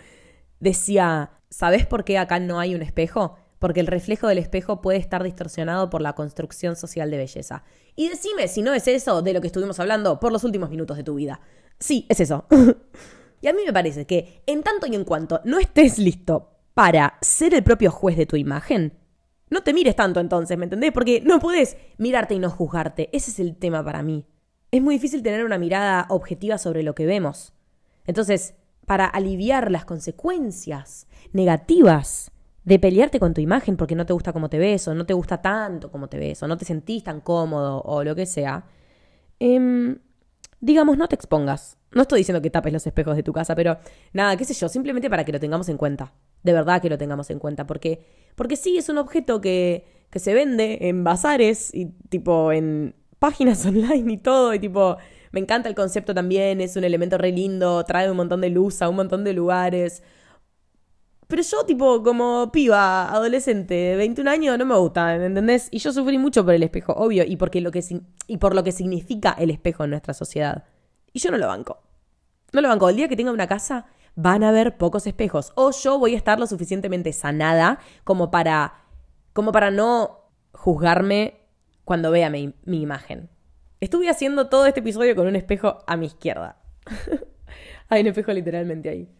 decía, 0.64 1.30
¿sabes 1.50 1.86
por 1.86 2.04
qué 2.04 2.18
acá 2.18 2.40
no 2.40 2.58
hay 2.58 2.74
un 2.74 2.82
espejo? 2.82 3.36
Porque 3.58 3.80
el 3.80 3.86
reflejo 3.86 4.26
del 4.26 4.38
espejo 4.38 4.80
puede 4.80 4.98
estar 4.98 5.22
distorsionado 5.22 5.90
por 5.90 6.00
la 6.00 6.14
construcción 6.14 6.74
social 6.74 7.10
de 7.10 7.18
belleza. 7.18 7.64
Y 7.94 8.08
decime 8.08 8.48
si 8.48 8.62
no 8.62 8.72
es 8.74 8.88
eso 8.88 9.22
de 9.22 9.32
lo 9.32 9.40
que 9.40 9.46
estuvimos 9.46 9.78
hablando 9.78 10.18
por 10.18 10.32
los 10.32 10.42
últimos 10.42 10.70
minutos 10.70 10.96
de 10.96 11.04
tu 11.04 11.14
vida. 11.14 11.40
Sí, 11.78 12.06
es 12.08 12.20
eso. 12.20 12.46
y 13.40 13.46
a 13.46 13.52
mí 13.52 13.60
me 13.64 13.72
parece 13.72 14.06
que 14.06 14.42
en 14.46 14.62
tanto 14.62 14.86
y 14.86 14.94
en 14.94 15.04
cuanto 15.04 15.40
no 15.44 15.58
estés 15.58 15.98
listo 15.98 16.50
para 16.72 17.18
ser 17.20 17.54
el 17.54 17.62
propio 17.62 17.90
juez 17.90 18.16
de 18.16 18.26
tu 18.26 18.36
imagen, 18.36 18.94
no 19.50 19.62
te 19.62 19.74
mires 19.74 19.94
tanto 19.94 20.18
entonces, 20.18 20.58
¿me 20.58 20.64
entendés? 20.64 20.92
Porque 20.92 21.20
no 21.20 21.38
puedes 21.38 21.76
mirarte 21.98 22.34
y 22.34 22.38
no 22.38 22.50
juzgarte. 22.50 23.10
Ese 23.12 23.30
es 23.30 23.38
el 23.38 23.56
tema 23.56 23.84
para 23.84 24.02
mí. 24.02 24.26
Es 24.70 24.82
muy 24.82 24.96
difícil 24.96 25.22
tener 25.22 25.44
una 25.44 25.58
mirada 25.58 26.06
objetiva 26.08 26.58
sobre 26.58 26.82
lo 26.82 26.94
que 26.94 27.06
vemos. 27.06 27.52
Entonces, 28.06 28.54
para 28.86 29.06
aliviar 29.06 29.70
las 29.70 29.84
consecuencias 29.84 31.06
negativas 31.32 32.30
de 32.64 32.78
pelearte 32.78 33.20
con 33.20 33.34
tu 33.34 33.40
imagen 33.40 33.76
porque 33.76 33.94
no 33.94 34.06
te 34.06 34.12
gusta 34.12 34.32
cómo 34.32 34.48
te 34.48 34.58
ves 34.58 34.88
o 34.88 34.94
no 34.94 35.04
te 35.04 35.12
gusta 35.14 35.42
tanto 35.42 35.90
como 35.90 36.08
te 36.08 36.18
ves 36.18 36.42
o 36.42 36.48
no 36.48 36.56
te 36.56 36.64
sentís 36.64 37.04
tan 37.04 37.20
cómodo 37.20 37.82
o 37.82 38.02
lo 38.02 38.14
que 38.14 38.26
sea, 38.26 38.64
em, 39.38 39.98
digamos, 40.60 40.96
no 40.96 41.08
te 41.08 41.14
expongas. 41.14 41.76
No 41.92 42.02
estoy 42.02 42.20
diciendo 42.20 42.42
que 42.42 42.50
tapes 42.50 42.72
los 42.72 42.86
espejos 42.86 43.16
de 43.16 43.22
tu 43.22 43.32
casa, 43.32 43.54
pero 43.54 43.78
nada, 44.12 44.36
qué 44.36 44.44
sé 44.44 44.54
yo, 44.54 44.68
simplemente 44.68 45.10
para 45.10 45.24
que 45.24 45.32
lo 45.32 45.38
tengamos 45.38 45.68
en 45.68 45.76
cuenta. 45.76 46.12
De 46.42 46.52
verdad 46.52 46.82
que 46.82 46.90
lo 46.90 46.98
tengamos 46.98 47.30
en 47.30 47.38
cuenta, 47.38 47.66
porque, 47.66 48.04
porque 48.34 48.56
sí, 48.56 48.78
es 48.78 48.88
un 48.88 48.98
objeto 48.98 49.40
que, 49.40 49.84
que 50.10 50.18
se 50.18 50.34
vende 50.34 50.78
en 50.88 51.04
bazares 51.04 51.72
y 51.72 51.86
tipo 52.08 52.50
en 52.50 52.94
páginas 53.18 53.64
online 53.66 54.14
y 54.14 54.16
todo, 54.16 54.54
y 54.54 54.58
tipo, 54.58 54.96
me 55.34 55.40
encanta 55.40 55.68
el 55.68 55.74
concepto 55.74 56.14
también, 56.14 56.60
es 56.60 56.76
un 56.76 56.84
elemento 56.84 57.18
re 57.18 57.32
lindo, 57.32 57.82
trae 57.84 58.08
un 58.08 58.16
montón 58.16 58.40
de 58.40 58.50
luz 58.50 58.80
a 58.82 58.88
un 58.88 58.94
montón 58.94 59.24
de 59.24 59.32
lugares. 59.32 60.00
Pero 61.26 61.42
yo, 61.42 61.64
tipo, 61.66 62.04
como 62.04 62.52
piba, 62.52 63.10
adolescente, 63.10 63.74
de 63.74 63.96
21 63.96 64.30
años, 64.30 64.56
no 64.58 64.64
me 64.64 64.76
gusta, 64.76 65.16
¿entendés? 65.16 65.66
Y 65.72 65.78
yo 65.80 65.92
sufrí 65.92 66.18
mucho 66.18 66.44
por 66.44 66.54
el 66.54 66.62
espejo, 66.62 66.92
obvio, 66.92 67.24
y, 67.26 67.34
por 67.36 68.54
lo 68.54 68.62
que 68.62 68.70
significa 68.72 69.34
el 69.36 69.50
espejo 69.50 69.82
en 69.82 69.90
nuestra 69.90 70.14
sociedad. 70.14 70.66
Y 71.12 71.18
yo 71.18 71.32
no 71.32 71.38
lo 71.38 71.48
banco. 71.48 71.82
No 72.52 72.60
lo 72.60 72.68
banco. 72.68 72.88
El 72.88 72.94
día 72.94 73.08
que 73.08 73.16
tenga 73.16 73.32
una 73.32 73.48
casa, 73.48 73.86
van 74.14 74.44
a 74.44 74.50
haber 74.50 74.76
pocos 74.76 75.04
espejos. 75.08 75.52
O 75.56 75.72
yo 75.72 75.98
voy 75.98 76.14
a 76.14 76.16
estar 76.16 76.38
lo 76.38 76.46
suficientemente 76.46 77.12
sanada 77.12 77.80
como 78.04 78.30
para, 78.30 78.84
como 79.32 79.50
para 79.50 79.72
no 79.72 80.30
juzgarme 80.52 81.40
cuando 81.84 82.12
vea 82.12 82.30
mi 82.30 82.54
imagen. 82.66 83.33
Estuve 83.84 84.08
haciendo 84.08 84.48
todo 84.48 84.64
este 84.64 84.80
episodio 84.80 85.14
con 85.14 85.26
un 85.26 85.36
espejo 85.36 85.84
a 85.86 85.98
mi 85.98 86.06
izquierda. 86.06 86.56
Hay 87.90 88.00
un 88.00 88.06
espejo 88.06 88.32
literalmente 88.32 88.88
ahí. 88.88 89.10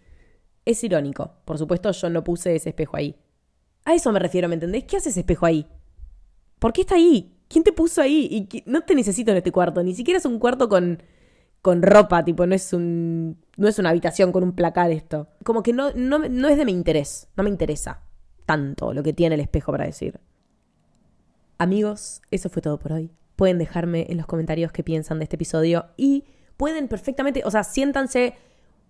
Es 0.65 0.83
irónico. 0.83 1.35
Por 1.45 1.59
supuesto, 1.59 1.91
yo 1.91 2.09
no 2.09 2.25
puse 2.25 2.57
ese 2.57 2.71
espejo 2.71 2.97
ahí. 2.97 3.15
A 3.85 3.93
eso 3.93 4.11
me 4.11 4.19
refiero, 4.19 4.49
¿me 4.49 4.55
entendés? 4.55 4.85
¿Qué 4.85 4.97
hace 4.97 5.11
ese 5.11 5.21
espejo 5.21 5.45
ahí? 5.45 5.67
¿Por 6.59 6.73
qué 6.73 6.81
está 6.81 6.95
ahí? 6.95 7.37
¿Quién 7.47 7.63
te 7.63 7.73
puso 7.73 8.01
ahí? 8.01 8.49
Y 8.51 8.63
no 8.65 8.81
te 8.85 8.95
necesito 8.95 9.33
en 9.33 9.37
este 9.37 9.53
cuarto. 9.53 9.83
Ni 9.83 9.95
siquiera 9.95 10.17
es 10.17 10.25
un 10.25 10.39
cuarto 10.39 10.67
con, 10.71 11.03
con 11.61 11.83
ropa, 11.83 12.25
tipo, 12.25 12.47
no 12.47 12.55
es 12.55 12.73
un. 12.73 13.37
no 13.59 13.69
es 13.69 13.79
una 13.79 13.91
habitación 13.91 14.33
con 14.33 14.45
un 14.45 14.55
placar 14.55 14.91
esto. 14.93 15.29
Como 15.45 15.63
que 15.63 15.75
no, 15.75 15.93
no, 15.95 16.21
no 16.21 16.49
es 16.49 16.57
de 16.57 16.65
mi 16.65 16.73
interés. 16.73 17.29
No 17.37 17.45
me 17.45 17.51
interesa 17.51 18.01
tanto 18.47 18.95
lo 18.95 19.03
que 19.03 19.13
tiene 19.13 19.35
el 19.35 19.43
espejo 19.43 19.73
para 19.73 19.85
decir. 19.85 20.21
Amigos, 21.59 22.23
eso 22.31 22.49
fue 22.49 22.63
todo 22.63 22.79
por 22.79 22.93
hoy 22.93 23.11
pueden 23.37 23.59
dejarme 23.59 24.07
en 24.09 24.17
los 24.17 24.27
comentarios 24.27 24.73
qué 24.73 24.83
piensan 24.83 25.19
de 25.19 25.25
este 25.25 25.37
episodio 25.37 25.87
y 25.97 26.25
pueden 26.57 26.89
perfectamente, 26.89 27.43
o 27.45 27.51
sea, 27.51 27.65
siéntanse 27.65 28.35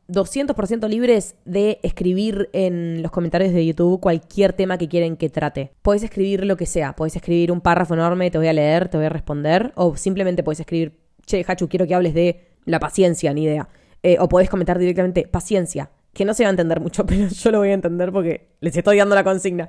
200% 0.09 0.89
libres 0.89 1.37
de 1.45 1.81
escribir 1.83 2.51
en 2.53 3.03
los 3.03 3.11
comentarios 3.11 3.53
de 3.53 3.65
YouTube 3.65 4.01
cualquier 4.01 4.53
tema 4.53 4.77
que 4.77 4.89
quieren 4.89 5.17
que 5.17 5.31
trate. 5.31 5.73
Puedes 5.83 6.03
escribir 6.03 6.45
lo 6.45 6.57
que 6.57 6.67
sea, 6.67 6.95
puedes 6.95 7.17
escribir 7.17 7.51
un 7.51 7.61
párrafo 7.61 7.95
enorme, 7.95 8.31
te 8.31 8.39
voy 8.39 8.49
a 8.49 8.53
leer, 8.53 8.89
te 8.89 8.99
voy 8.99 9.07
a 9.07 9.11
responder, 9.11 9.73
o 9.77 9.97
simplemente 9.97 10.43
puedes 10.43 10.61
escribir, 10.61 10.99
che, 11.27 11.45
Hachu, 11.47 11.69
quiero 11.69 11.87
que 11.87 11.95
hables 11.95 12.15
de 12.15 12.49
la 12.67 12.81
paciencia, 12.81 13.33
ni 13.33 13.45
idea. 13.45 13.69
Eh, 14.03 14.17
o 14.21 14.29
podés 14.29 14.51
comentar 14.51 14.79
directamente, 14.79 15.27
paciencia, 15.27 15.91
que 16.13 16.27
no 16.27 16.35
se 16.35 16.45
va 16.45 16.49
a 16.49 16.51
entender 16.51 16.81
mucho, 16.81 17.07
pero 17.07 17.29
yo 17.29 17.51
lo 17.51 17.59
voy 17.59 17.71
a 17.71 17.75
entender 17.75 18.13
porque 18.13 18.49
les 18.61 18.77
estoy 18.77 18.99
dando 18.99 19.15
la 19.15 19.25
consigna. 19.25 19.69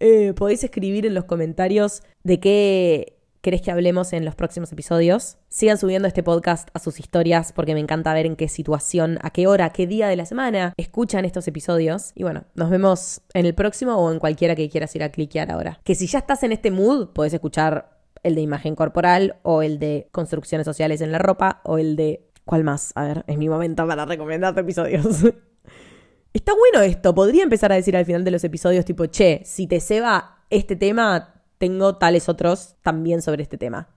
Eh, 0.00 0.34
podéis 0.34 0.62
escribir 0.64 1.06
en 1.06 1.14
los 1.14 1.24
comentarios 1.24 2.02
de 2.22 2.40
qué 2.40 3.15
querés 3.46 3.62
que 3.62 3.70
hablemos 3.70 4.12
en 4.12 4.24
los 4.24 4.34
próximos 4.34 4.72
episodios. 4.72 5.38
Sigan 5.48 5.78
subiendo 5.78 6.08
este 6.08 6.24
podcast 6.24 6.68
a 6.74 6.80
sus 6.80 6.98
historias 6.98 7.52
porque 7.52 7.74
me 7.74 7.80
encanta 7.80 8.12
ver 8.12 8.26
en 8.26 8.34
qué 8.34 8.48
situación, 8.48 9.20
a 9.22 9.30
qué 9.30 9.46
hora, 9.46 9.70
qué 9.70 9.86
día 9.86 10.08
de 10.08 10.16
la 10.16 10.26
semana 10.26 10.74
escuchan 10.76 11.24
estos 11.24 11.46
episodios. 11.46 12.10
Y 12.16 12.24
bueno, 12.24 12.42
nos 12.56 12.70
vemos 12.70 13.20
en 13.34 13.46
el 13.46 13.54
próximo 13.54 13.94
o 13.94 14.10
en 14.10 14.18
cualquiera 14.18 14.56
que 14.56 14.68
quieras 14.68 14.96
ir 14.96 15.04
a 15.04 15.10
cliquear 15.10 15.52
ahora. 15.52 15.78
Que 15.84 15.94
si 15.94 16.08
ya 16.08 16.18
estás 16.18 16.42
en 16.42 16.50
este 16.50 16.72
mood, 16.72 17.10
podés 17.10 17.34
escuchar 17.34 18.00
el 18.24 18.34
de 18.34 18.40
imagen 18.40 18.74
corporal 18.74 19.36
o 19.44 19.62
el 19.62 19.78
de 19.78 20.08
construcciones 20.10 20.64
sociales 20.64 21.00
en 21.00 21.12
la 21.12 21.18
ropa 21.18 21.60
o 21.62 21.78
el 21.78 21.94
de... 21.94 22.26
¿Cuál 22.44 22.64
más? 22.64 22.90
A 22.96 23.04
ver, 23.04 23.24
es 23.28 23.38
mi 23.38 23.48
momento 23.48 23.86
para 23.86 24.06
recomendarte 24.06 24.62
episodios. 24.62 25.22
Está 26.34 26.52
bueno 26.52 26.80
esto, 26.80 27.14
podría 27.14 27.44
empezar 27.44 27.70
a 27.70 27.76
decir 27.76 27.96
al 27.96 28.06
final 28.06 28.24
de 28.24 28.32
los 28.32 28.42
episodios 28.42 28.84
tipo, 28.84 29.06
che, 29.06 29.42
si 29.44 29.68
te 29.68 29.78
ceba 29.78 30.42
este 30.50 30.74
tema, 30.74 31.35
tengo 31.58 31.96
tales 31.96 32.28
otros 32.28 32.76
también 32.82 33.22
sobre 33.22 33.42
este 33.42 33.58
tema. 33.58 33.88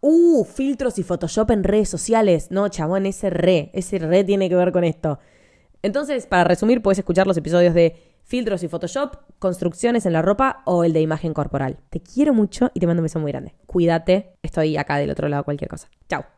Uh, 0.00 0.44
filtros 0.44 0.98
y 0.98 1.02
Photoshop 1.02 1.50
en 1.50 1.64
redes 1.64 1.88
sociales. 1.88 2.50
No, 2.50 2.68
chabón, 2.68 3.06
ese 3.06 3.30
re, 3.30 3.70
ese 3.72 3.98
re 3.98 4.24
tiene 4.24 4.48
que 4.48 4.54
ver 4.54 4.72
con 4.72 4.84
esto. 4.84 5.18
Entonces, 5.82 6.26
para 6.26 6.44
resumir, 6.44 6.82
puedes 6.82 6.98
escuchar 6.98 7.26
los 7.26 7.36
episodios 7.36 7.74
de 7.74 7.96
filtros 8.24 8.62
y 8.62 8.68
Photoshop, 8.68 9.16
construcciones 9.38 10.04
en 10.04 10.12
la 10.12 10.22
ropa 10.22 10.62
o 10.64 10.84
el 10.84 10.92
de 10.92 11.00
imagen 11.00 11.32
corporal. 11.32 11.78
Te 11.90 12.00
quiero 12.00 12.34
mucho 12.34 12.70
y 12.74 12.80
te 12.80 12.86
mando 12.86 13.00
un 13.00 13.04
beso 13.04 13.20
muy 13.20 13.32
grande. 13.32 13.54
Cuídate, 13.66 14.34
estoy 14.42 14.76
acá 14.76 14.96
del 14.96 15.10
otro 15.10 15.28
lado 15.28 15.44
cualquier 15.44 15.70
cosa. 15.70 15.88
Chao. 16.08 16.35